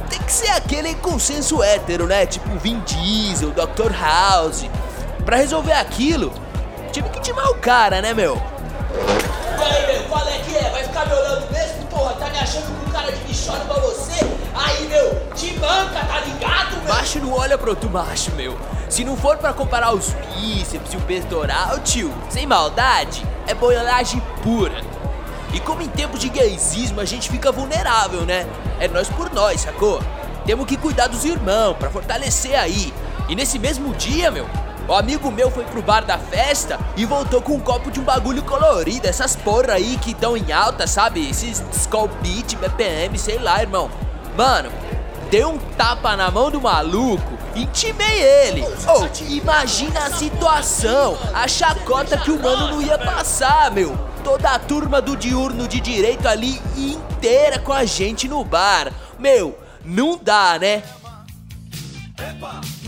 tem 0.08 0.20
que 0.20 0.32
ser 0.32 0.50
aquele 0.50 0.94
consenso 0.96 1.62
hétero, 1.62 2.06
né? 2.06 2.26
Tipo 2.26 2.58
Vin 2.58 2.80
Diesel, 2.80 3.50
Dr. 3.50 3.92
House. 3.92 4.66
Pra 5.24 5.36
resolver 5.36 5.72
aquilo, 5.72 6.32
tive 6.92 7.08
que 7.10 7.20
timar 7.20 7.48
o 7.50 7.54
cara, 7.56 8.02
né, 8.02 8.12
meu? 8.12 8.40
E 9.58 9.62
aí, 9.62 9.86
meu, 9.94 10.04
qual 10.08 10.26
é 10.26 10.38
que 10.38 10.56
é? 10.56 10.70
Vai 10.70 10.82
ficar 10.82 11.06
me 11.06 11.12
olhando 11.14 11.31
me 12.32 12.38
achando 12.38 12.84
com 12.84 12.90
cara 12.90 13.12
de 13.12 13.22
bichona 13.24 13.64
pra 13.64 13.74
você? 13.74 14.26
Aí, 14.54 14.88
meu, 14.88 15.14
te 15.34 15.54
manca, 15.58 16.04
tá 16.04 16.20
ligado, 16.20 16.76
meu? 16.82 16.94
Macho 16.94 17.18
não 17.20 17.32
olha 17.32 17.58
pro 17.58 17.70
outro 17.70 17.90
macho, 17.90 18.32
meu. 18.32 18.58
Se 18.88 19.04
não 19.04 19.16
for 19.16 19.36
pra 19.36 19.52
comparar 19.52 19.94
os 19.94 20.10
bíceps 20.34 20.92
e 20.92 20.96
o 20.96 21.00
peitoral, 21.00 21.78
tio, 21.80 22.12
sem 22.28 22.46
maldade, 22.46 23.24
é 23.46 23.54
boiolagem 23.54 24.20
pura. 24.42 24.82
E 25.52 25.60
como 25.60 25.82
em 25.82 25.88
tempos 25.88 26.20
de 26.20 26.28
gaysismo 26.28 27.00
a 27.00 27.04
gente 27.04 27.28
fica 27.28 27.52
vulnerável, 27.52 28.22
né? 28.22 28.46
É 28.80 28.88
nós 28.88 29.08
por 29.08 29.32
nós, 29.32 29.60
sacou? 29.60 30.02
Temos 30.46 30.66
que 30.66 30.76
cuidar 30.76 31.06
dos 31.06 31.24
irmãos 31.24 31.76
para 31.76 31.90
fortalecer 31.90 32.58
aí. 32.58 32.92
E 33.28 33.34
nesse 33.34 33.58
mesmo 33.58 33.94
dia, 33.94 34.30
meu, 34.30 34.46
o 34.88 34.94
amigo 34.94 35.30
meu 35.30 35.50
foi 35.50 35.64
pro 35.64 35.82
bar 35.82 36.04
da 36.04 36.18
festa 36.18 36.78
e 36.96 37.04
voltou 37.04 37.40
com 37.40 37.54
um 37.54 37.60
copo 37.60 37.90
de 37.90 38.00
um 38.00 38.04
bagulho 38.04 38.42
colorido, 38.42 39.06
essas 39.06 39.36
porra 39.36 39.74
aí 39.74 39.96
que 39.98 40.10
estão 40.10 40.36
em 40.36 40.52
alta, 40.52 40.86
sabe? 40.86 41.28
Esses 41.28 41.62
Skull 41.72 42.08
Beat, 42.20 42.56
BPM, 42.56 43.18
sei 43.18 43.38
lá, 43.38 43.60
irmão. 43.60 43.90
Mano, 44.36 44.70
dei 45.30 45.44
um 45.44 45.56
tapa 45.56 46.16
na 46.16 46.30
mão 46.30 46.50
do 46.50 46.60
maluco, 46.60 47.38
intimei 47.54 48.20
ele. 48.20 48.64
Oh, 48.88 49.06
imagina 49.32 50.00
a 50.00 50.10
situação, 50.10 51.16
a 51.32 51.46
chacota 51.46 52.16
que 52.16 52.30
o 52.30 52.42
mano 52.42 52.68
não 52.68 52.82
ia 52.82 52.98
passar, 52.98 53.70
meu. 53.70 53.96
Toda 54.24 54.50
a 54.50 54.58
turma 54.58 55.00
do 55.00 55.16
diurno 55.16 55.66
de 55.66 55.80
direito 55.80 56.28
ali 56.28 56.60
inteira 56.76 57.58
com 57.58 57.72
a 57.72 57.84
gente 57.84 58.28
no 58.28 58.44
bar. 58.44 58.92
Meu, 59.18 59.58
não 59.84 60.18
dá, 60.20 60.58
né? 60.60 60.82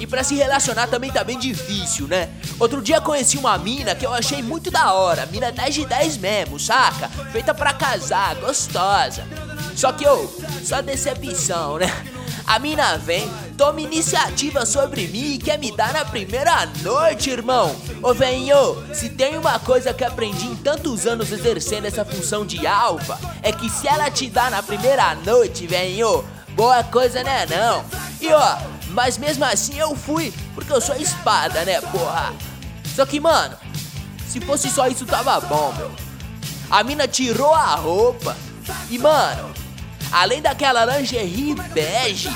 E 0.04 0.06
pra 0.06 0.22
se 0.22 0.34
relacionar 0.34 0.86
também 0.86 1.10
tá 1.10 1.24
bem 1.24 1.38
difícil, 1.38 2.06
né? 2.06 2.28
Outro 2.60 2.82
dia 2.82 3.00
conheci 3.00 3.38
uma 3.38 3.56
mina 3.56 3.94
que 3.94 4.04
eu 4.04 4.12
achei 4.12 4.42
muito 4.42 4.70
da 4.70 4.92
hora, 4.92 5.24
mina 5.32 5.50
10 5.50 5.74
de 5.74 5.86
10 5.86 6.18
mesmo, 6.18 6.60
saca? 6.60 7.08
Feita 7.32 7.54
pra 7.54 7.72
casar, 7.72 8.34
gostosa. 8.34 9.26
Só 9.74 9.92
que, 9.92 10.06
ô, 10.06 10.28
só 10.62 10.82
decepção, 10.82 11.78
né? 11.78 11.90
A 12.46 12.58
mina 12.58 12.98
vem, 12.98 13.26
toma 13.56 13.80
iniciativa 13.80 14.66
sobre 14.66 15.08
mim 15.08 15.36
e 15.36 15.38
quer 15.38 15.58
me 15.58 15.74
dar 15.74 15.94
na 15.94 16.04
primeira 16.04 16.66
noite, 16.82 17.30
irmão. 17.30 17.74
Ô 18.02 18.12
venho, 18.12 18.84
se 18.92 19.08
tem 19.08 19.38
uma 19.38 19.58
coisa 19.58 19.94
que 19.94 20.04
aprendi 20.04 20.44
em 20.44 20.56
tantos 20.56 21.06
anos 21.06 21.32
exercendo 21.32 21.86
essa 21.86 22.04
função 22.04 22.44
de 22.44 22.66
alfa, 22.66 23.18
é 23.42 23.50
que 23.50 23.70
se 23.70 23.88
ela 23.88 24.10
te 24.10 24.28
dá 24.28 24.50
na 24.50 24.62
primeira 24.62 25.14
noite, 25.14 25.66
venho, 25.66 26.22
boa 26.50 26.84
coisa 26.84 27.24
né 27.24 27.46
não. 27.46 27.82
E 28.20 28.30
ó, 28.30 28.73
mas 28.94 29.18
mesmo 29.18 29.44
assim 29.44 29.78
eu 29.78 29.94
fui, 29.94 30.32
porque 30.54 30.72
eu 30.72 30.80
sou 30.80 30.94
espada, 30.96 31.64
né, 31.64 31.80
porra? 31.80 32.32
Só 32.94 33.04
que, 33.04 33.18
mano, 33.18 33.56
se 34.26 34.40
fosse 34.40 34.70
só 34.70 34.86
isso 34.86 35.04
tava 35.04 35.38
bom, 35.40 35.74
meu. 35.76 35.90
A 36.70 36.82
mina 36.82 37.06
tirou 37.06 37.52
a 37.52 37.74
roupa 37.74 38.36
e, 38.88 38.98
mano, 38.98 39.52
além 40.12 40.40
daquela 40.40 40.84
lingerie 40.84 41.54
bege, 41.72 42.30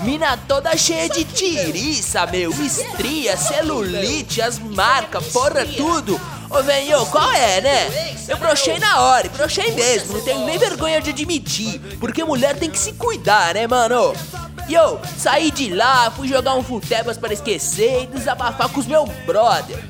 mina 0.00 0.36
toda 0.36 0.76
cheia 0.76 1.10
de 1.10 1.24
tiriça, 1.24 2.26
meu, 2.26 2.50
estria, 2.52 3.36
celulite, 3.36 4.40
as 4.40 4.58
marcas, 4.58 5.26
porra, 5.26 5.66
tudo. 5.66 6.18
Ô, 6.48 6.62
venho, 6.62 7.04
qual 7.06 7.30
é, 7.32 7.60
né? 7.60 8.16
Eu 8.26 8.38
brochei 8.38 8.78
na 8.78 9.00
hora, 9.00 9.26
e 9.26 9.30
brochei 9.30 9.72
mesmo, 9.72 10.14
não 10.14 10.24
tenho 10.24 10.46
nem 10.46 10.56
vergonha 10.56 11.00
de 11.02 11.10
admitir, 11.10 11.78
porque 12.00 12.24
mulher 12.24 12.58
tem 12.58 12.70
que 12.70 12.78
se 12.78 12.94
cuidar, 12.94 13.52
né, 13.52 13.66
mano? 13.66 14.14
E 14.68 14.74
eu 14.74 15.00
saí 15.16 15.50
de 15.50 15.72
lá, 15.72 16.10
fui 16.10 16.28
jogar 16.28 16.54
um 16.54 16.62
futebas 16.62 17.16
para 17.16 17.32
esquecer 17.32 18.02
e 18.02 18.06
desabafar 18.06 18.68
com 18.68 18.78
os 18.78 18.86
meus 18.86 19.08
brother. 19.24 19.82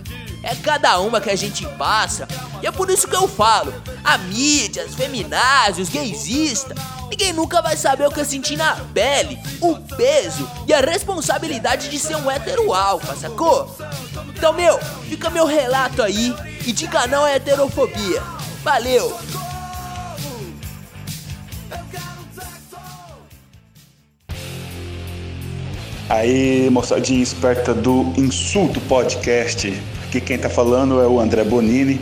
É 0.42 0.54
cada 0.54 1.00
uma 1.00 1.20
que 1.20 1.28
a 1.28 1.36
gente 1.36 1.66
passa, 1.76 2.28
e 2.62 2.66
é 2.66 2.70
por 2.70 2.88
isso 2.88 3.08
que 3.08 3.16
eu 3.16 3.26
falo: 3.26 3.74
a 4.04 4.16
mídia, 4.16 4.84
as 4.84 4.94
feminazi, 4.94 5.82
gaysistas, 5.84 6.78
ninguém 7.10 7.32
nunca 7.32 7.60
vai 7.60 7.76
saber 7.76 8.06
o 8.06 8.10
que 8.10 8.20
eu 8.20 8.24
senti 8.24 8.56
na 8.56 8.76
pele, 8.94 9.36
o 9.60 9.76
peso 9.96 10.48
e 10.66 10.72
a 10.72 10.80
responsabilidade 10.80 11.88
de 11.88 11.98
ser 11.98 12.14
um 12.16 12.30
hétero 12.30 12.72
alfa, 12.72 13.16
sacou? 13.16 13.76
Então, 14.28 14.52
meu, 14.52 14.78
fica 15.08 15.28
meu 15.28 15.44
relato 15.44 16.02
aí 16.02 16.32
e 16.64 16.72
diga 16.72 17.08
não 17.08 17.24
à 17.24 17.30
heterofobia. 17.32 18.22
Valeu! 18.62 19.18
Aí, 26.10 26.70
moçadinha 26.70 27.22
esperta 27.22 27.74
do 27.74 28.14
Insulto 28.16 28.80
Podcast. 28.80 29.70
Aqui 30.06 30.22
quem 30.22 30.38
tá 30.38 30.48
falando 30.48 31.02
é 31.02 31.06
o 31.06 31.20
André 31.20 31.44
Bonini, 31.44 32.00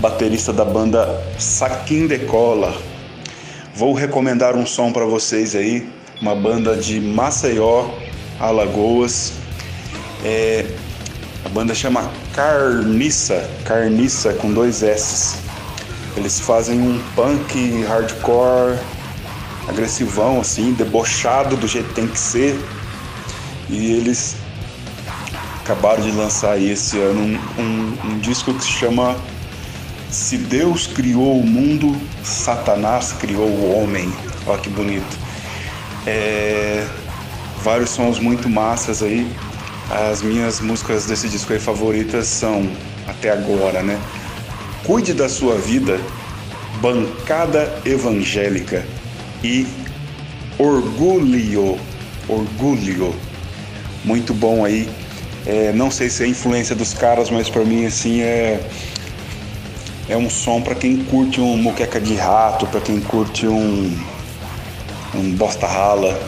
baterista 0.00 0.54
da 0.54 0.64
banda 0.64 1.22
Saquim 1.38 2.06
de 2.06 2.20
Cola. 2.20 2.74
Vou 3.74 3.92
recomendar 3.92 4.56
um 4.56 4.64
som 4.64 4.90
para 4.90 5.04
vocês 5.04 5.54
aí, 5.54 5.86
uma 6.18 6.34
banda 6.34 6.78
de 6.78 6.98
Maceió, 6.98 7.90
Alagoas. 8.40 9.34
É, 10.24 10.64
a 11.44 11.50
banda 11.50 11.74
chama 11.74 12.10
Carniça, 12.32 13.46
Carniça 13.66 14.32
com 14.32 14.50
dois 14.50 14.82
S. 14.82 15.36
Eles 16.16 16.40
fazem 16.40 16.80
um 16.80 16.98
punk 17.14 17.82
hardcore, 17.82 18.78
agressivão 19.68 20.40
assim, 20.40 20.72
debochado 20.72 21.54
do 21.54 21.68
jeito 21.68 21.88
que 21.90 21.94
tem 21.96 22.08
que 22.08 22.18
ser 22.18 22.58
e 23.68 23.92
eles 23.92 24.36
acabaram 25.60 26.02
de 26.02 26.12
lançar 26.12 26.60
esse 26.60 26.98
ano 26.98 27.20
um, 27.20 27.60
um, 27.60 27.98
um 28.04 28.18
disco 28.20 28.54
que 28.54 28.62
se 28.62 28.70
chama 28.70 29.16
Se 30.10 30.36
Deus 30.36 30.86
criou 30.86 31.40
o 31.40 31.46
mundo, 31.46 31.96
Satanás 32.22 33.12
criou 33.12 33.48
o 33.48 33.76
homem. 33.76 34.12
Olha 34.46 34.60
que 34.60 34.70
bonito. 34.70 35.18
É, 36.06 36.86
vários 37.62 37.90
sons 37.90 38.20
muito 38.20 38.48
massas 38.48 39.02
aí. 39.02 39.28
As 39.90 40.22
minhas 40.22 40.60
músicas 40.60 41.06
desse 41.06 41.28
disco 41.28 41.52
aí 41.52 41.58
favoritas 41.58 42.26
são, 42.28 42.68
até 43.08 43.30
agora, 43.30 43.82
né? 43.82 44.00
Cuide 44.84 45.12
da 45.12 45.28
sua 45.28 45.56
vida, 45.56 46.00
Bancada 46.80 47.72
Evangélica 47.84 48.84
e 49.42 49.66
Orgulho, 50.58 51.78
Orgulho 52.28 53.14
muito 54.06 54.32
bom 54.32 54.64
aí. 54.64 54.88
É, 55.44 55.72
não 55.72 55.90
sei 55.90 56.08
se 56.08 56.24
é 56.24 56.26
influência 56.26 56.74
dos 56.74 56.94
caras, 56.94 57.28
mas 57.28 57.50
para 57.50 57.64
mim 57.64 57.84
assim 57.84 58.22
é 58.22 58.60
é 60.08 60.16
um 60.16 60.30
som 60.30 60.62
para 60.62 60.74
quem 60.74 60.96
curte 61.04 61.40
um 61.40 61.56
moqueca 61.56 62.00
de 62.00 62.14
rato, 62.14 62.66
para 62.68 62.80
quem 62.80 63.00
curte 63.00 63.46
um 63.46 63.92
um 65.14 65.32
bosta 65.34 65.66
rala. 65.66 66.18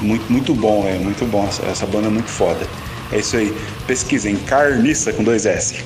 Muito 0.00 0.30
muito 0.32 0.54
bom, 0.54 0.86
é 0.86 0.98
muito 0.98 1.24
bom. 1.26 1.46
Essa, 1.46 1.64
essa 1.66 1.86
banda 1.86 2.08
é 2.08 2.10
muito 2.10 2.28
foda. 2.28 2.66
É 3.12 3.18
isso 3.18 3.36
aí. 3.36 3.56
Pesquisem 3.86 4.36
Carniça 4.36 5.12
com 5.12 5.22
dois 5.22 5.46
S. 5.46 5.76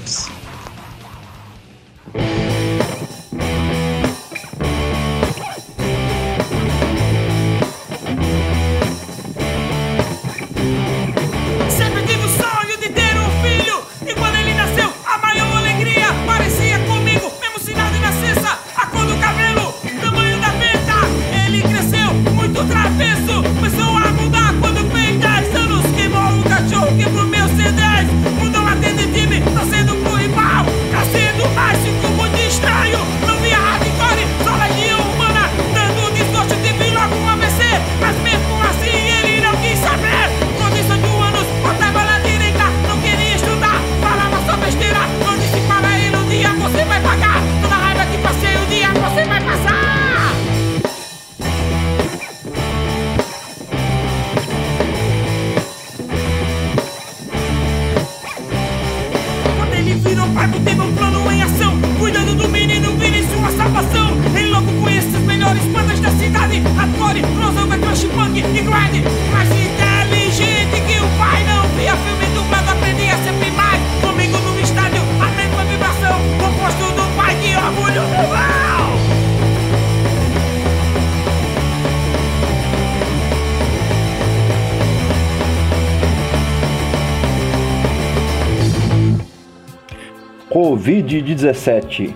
Covid-17. 91.01 92.13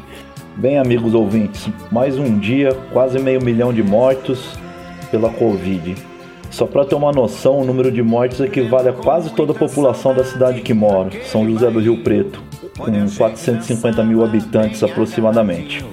Bem, 0.57 0.79
amigos 0.79 1.15
ouvintes, 1.15 1.69
mais 1.91 2.19
um 2.19 2.39
dia, 2.39 2.77
quase 2.93 3.19
meio 3.19 3.43
milhão 3.43 3.73
de 3.73 3.83
mortos 3.83 4.59
pela 5.11 5.31
Covid. 5.31 5.95
Só 6.51 6.67
para 6.67 6.85
ter 6.85 6.95
uma 6.95 7.11
noção, 7.11 7.61
o 7.61 7.65
número 7.65 7.91
de 7.91 8.03
mortes 8.03 8.41
equivale 8.41 8.91
a 8.91 8.93
quase 8.93 9.31
toda 9.31 9.53
a 9.53 9.55
população 9.55 10.15
da 10.15 10.23
cidade 10.23 10.61
que 10.61 10.75
moro, 10.75 11.11
São 11.25 11.51
José 11.51 11.71
do 11.71 11.81
Rio 11.81 12.03
Preto, 12.05 12.43
com 12.77 13.09
450 13.09 14.05
mil 14.05 14.23
habitantes 14.23 14.83
aproximadamente. 14.83 15.85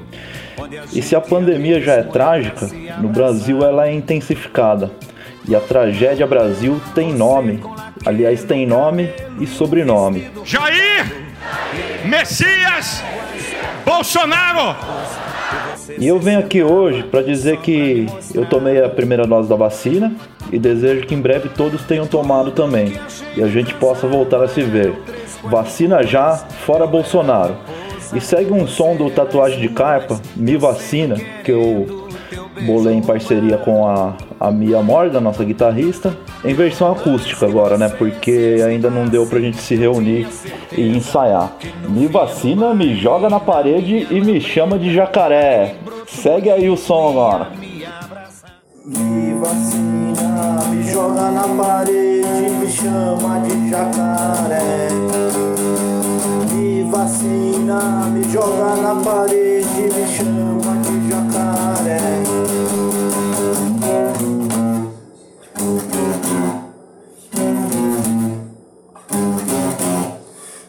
E 0.94 1.02
se 1.02 1.16
a 1.16 1.22
pandemia 1.22 1.80
já 1.80 1.94
é 1.94 2.04
trágica, 2.04 2.70
no 3.00 3.08
Brasil 3.08 3.64
ela 3.64 3.88
é 3.88 3.94
intensificada. 3.94 4.92
E 5.48 5.56
a 5.56 5.62
tragédia 5.62 6.28
Brasil 6.28 6.80
tem 6.94 7.14
nome, 7.14 7.64
aliás, 8.06 8.44
tem 8.44 8.68
nome 8.68 9.10
e 9.40 9.48
sobrenome. 9.48 10.28
Jair 10.44 11.31
Messias 12.06 13.04
Bolsonaro! 13.86 14.76
E 15.98 16.08
eu 16.08 16.20
venho 16.20 16.40
aqui 16.40 16.64
hoje 16.64 17.04
para 17.04 17.22
dizer 17.22 17.58
que 17.58 18.08
eu 18.34 18.46
tomei 18.46 18.84
a 18.84 18.90
primeira 18.90 19.26
dose 19.26 19.50
da 19.50 19.56
vacina 19.56 20.14
e 20.52 20.58
desejo 20.58 21.06
que 21.06 21.14
em 21.14 21.22
breve 21.22 21.50
todos 21.50 21.84
tenham 21.84 22.08
tomado 22.08 22.52
também 22.52 22.94
e 23.36 23.44
a 23.44 23.48
gente 23.48 23.74
possa 23.76 24.08
voltar 24.08 24.42
a 24.42 24.48
se 24.48 24.62
ver. 24.62 24.94
Vacina 25.44 26.04
já, 26.04 26.38
fora 26.66 26.86
Bolsonaro. 26.88 27.58
E 28.14 28.20
segue 28.20 28.52
um 28.52 28.68
som 28.68 28.96
do 28.96 29.10
Tatuagem 29.10 29.60
de 29.60 29.70
Carpa, 29.70 30.20
Me 30.36 30.58
Vacina, 30.58 31.16
que 31.44 31.52
eu 31.52 32.01
bolei 32.66 32.96
em 32.96 33.02
parceria 33.02 33.58
com 33.58 33.88
a, 33.88 34.16
a 34.40 34.52
Mia 34.52 34.82
Morgan, 34.82 35.22
nossa 35.22 35.44
guitarrista, 35.44 36.16
em 36.44 36.54
versão 36.54 36.92
acústica 36.92 37.46
agora, 37.46 37.78
né? 37.78 37.90
Porque 37.90 38.62
ainda 38.66 38.90
não 38.90 39.06
deu 39.06 39.26
pra 39.26 39.40
gente 39.40 39.58
se 39.58 39.76
reunir 39.76 40.28
e 40.72 40.96
ensaiar. 40.96 41.54
Me 41.90 42.08
vacina, 42.08 42.74
me 42.74 42.96
joga 42.96 43.30
na 43.30 43.40
parede 43.40 44.08
e 44.10 44.22
me 44.22 44.40
chama 44.40 44.78
de 44.78 44.94
jacaré. 44.94 45.76
Segue 46.08 46.50
aí 46.50 46.70
o 46.70 46.78
som 46.78 47.10
agora. 47.10 47.50
Me 48.86 49.34
vacina, 49.36 50.60
me 50.70 50.84
joga 50.92 51.32
na 51.32 51.48
parede, 51.48 52.50
me 52.60 52.68
chama 52.68 53.40
de 53.42 53.70
jacaré. 53.70 54.90
Me 56.52 56.84
vacina, 56.92 58.08
me 58.12 58.24
joga 58.24 58.76
na 58.76 58.96
parede, 58.96 59.90
me 59.94 60.08
chama 60.08 60.76
de. 60.76 60.81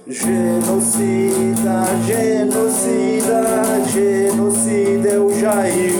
Genocida, 0.08 1.84
genocida, 2.04 3.40
genocida 3.86 5.08
é 5.08 5.18
o 5.18 5.32
Jair. 5.38 5.94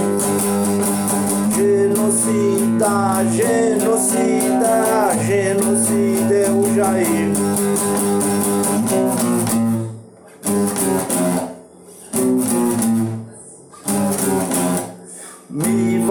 Genocida, 1.54 3.24
genocida, 3.30 4.74
genocida 5.24 6.34
é 6.34 6.50
o 6.50 6.74
Jair. 6.74 7.31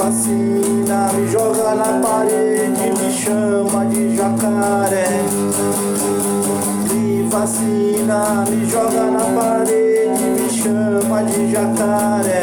Vacina, 0.02 1.12
me 1.14 1.28
joga 1.32 1.76
na 1.76 2.02
parede, 2.02 2.88
me 2.98 3.10
chama 3.20 3.86
de 3.86 4.16
jacaré. 4.18 5.06
Me 6.88 7.30
vacina, 7.30 8.44
me 8.50 8.66
joga 8.66 9.06
na 9.12 9.24
parede, 9.36 10.18
me 10.36 10.48
chama 10.50 11.22
de 11.24 11.52
jacaré. 11.52 12.42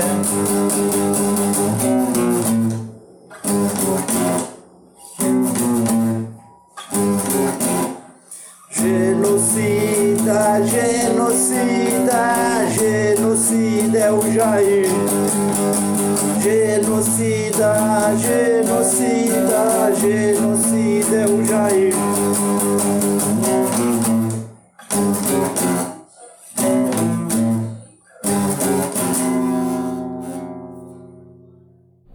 Genocida, 16.49 17.75
genocida, 18.17 19.93
genocida 20.01 21.17
é 21.17 21.27
o 21.27 21.45
Jair. 21.45 21.95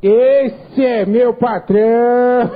Esse 0.01 0.83
é 0.83 1.05
meu 1.05 1.35
patrão! 1.35 2.49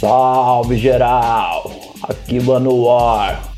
Salve 0.00 0.76
geral! 0.76 1.70
Aqui 2.02 2.40
Mano 2.40 2.82
War. 2.82 3.51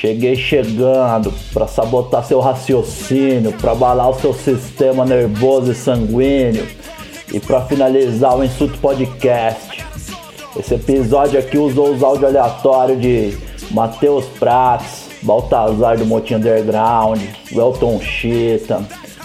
Cheguei 0.00 0.34
chegando 0.34 1.30
para 1.52 1.66
sabotar 1.66 2.24
seu 2.24 2.40
raciocínio, 2.40 3.52
para 3.52 3.72
abalar 3.72 4.08
o 4.08 4.18
seu 4.18 4.32
sistema 4.32 5.04
nervoso 5.04 5.72
e 5.72 5.74
sanguíneo 5.74 6.66
e 7.30 7.38
para 7.38 7.60
finalizar 7.66 8.34
o 8.34 8.42
Insulto 8.42 8.78
Podcast. 8.78 9.84
Esse 10.58 10.72
episódio 10.72 11.38
aqui 11.38 11.58
usou 11.58 11.92
os 11.92 12.02
áudios 12.02 12.30
aleatórios 12.30 12.98
de 12.98 13.36
Matheus 13.72 14.24
Prats, 14.38 15.10
Baltazar 15.20 15.98
do 15.98 16.06
Motinho 16.06 16.38
Underground, 16.38 17.20
Welton 17.52 18.00
Chita, 18.00 18.82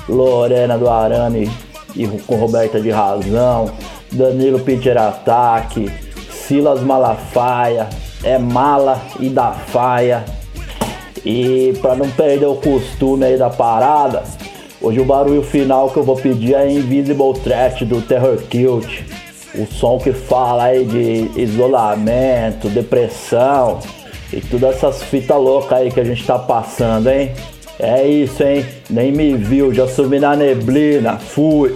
Lorena 0.09 0.77
do 0.77 0.89
Arame 0.89 1.49
e 1.95 2.05
com 2.05 2.35
Roberta 2.35 2.81
de 2.81 2.91
Razão, 2.91 3.71
Danilo 4.11 4.59
Pitcher 4.59 4.97
Ataque, 4.97 5.89
Silas 6.29 6.81
Malafaia, 6.81 7.87
é 8.25 8.37
mala 8.37 9.01
e 9.21 9.29
da 9.29 9.53
faia. 9.53 10.25
E 11.25 11.73
para 11.81 11.95
não 11.95 12.09
perder 12.11 12.45
o 12.45 12.55
costume 12.55 13.25
aí 13.25 13.37
da 13.37 13.49
parada, 13.49 14.23
hoje 14.79 14.99
o 14.99 15.05
barulho 15.05 15.41
final 15.41 15.89
que 15.89 15.97
eu 15.97 16.03
vou 16.03 16.15
pedir 16.15 16.53
é 16.53 16.71
Invisible 16.71 17.33
Threat 17.43 17.83
do 17.83 18.01
Terror 18.01 18.37
Kilt. 18.43 19.01
O 19.55 19.65
som 19.65 19.97
que 19.97 20.13
fala 20.13 20.65
aí 20.65 20.85
de 20.85 21.41
isolamento, 21.41 22.69
depressão 22.69 23.79
e 24.31 24.39
todas 24.41 24.75
essas 24.75 25.01
fitas 25.01 25.37
loucas 25.37 25.79
aí 25.79 25.91
que 25.91 25.99
a 25.99 26.03
gente 26.03 26.25
tá 26.25 26.37
passando, 26.37 27.09
hein? 27.09 27.31
É 27.79 28.05
isso, 28.07 28.43
hein? 28.43 28.65
Nem 28.89 29.11
me 29.11 29.35
viu, 29.35 29.73
já 29.73 29.87
sumi 29.87 30.19
na 30.19 30.35
neblina, 30.35 31.17
fui. 31.17 31.75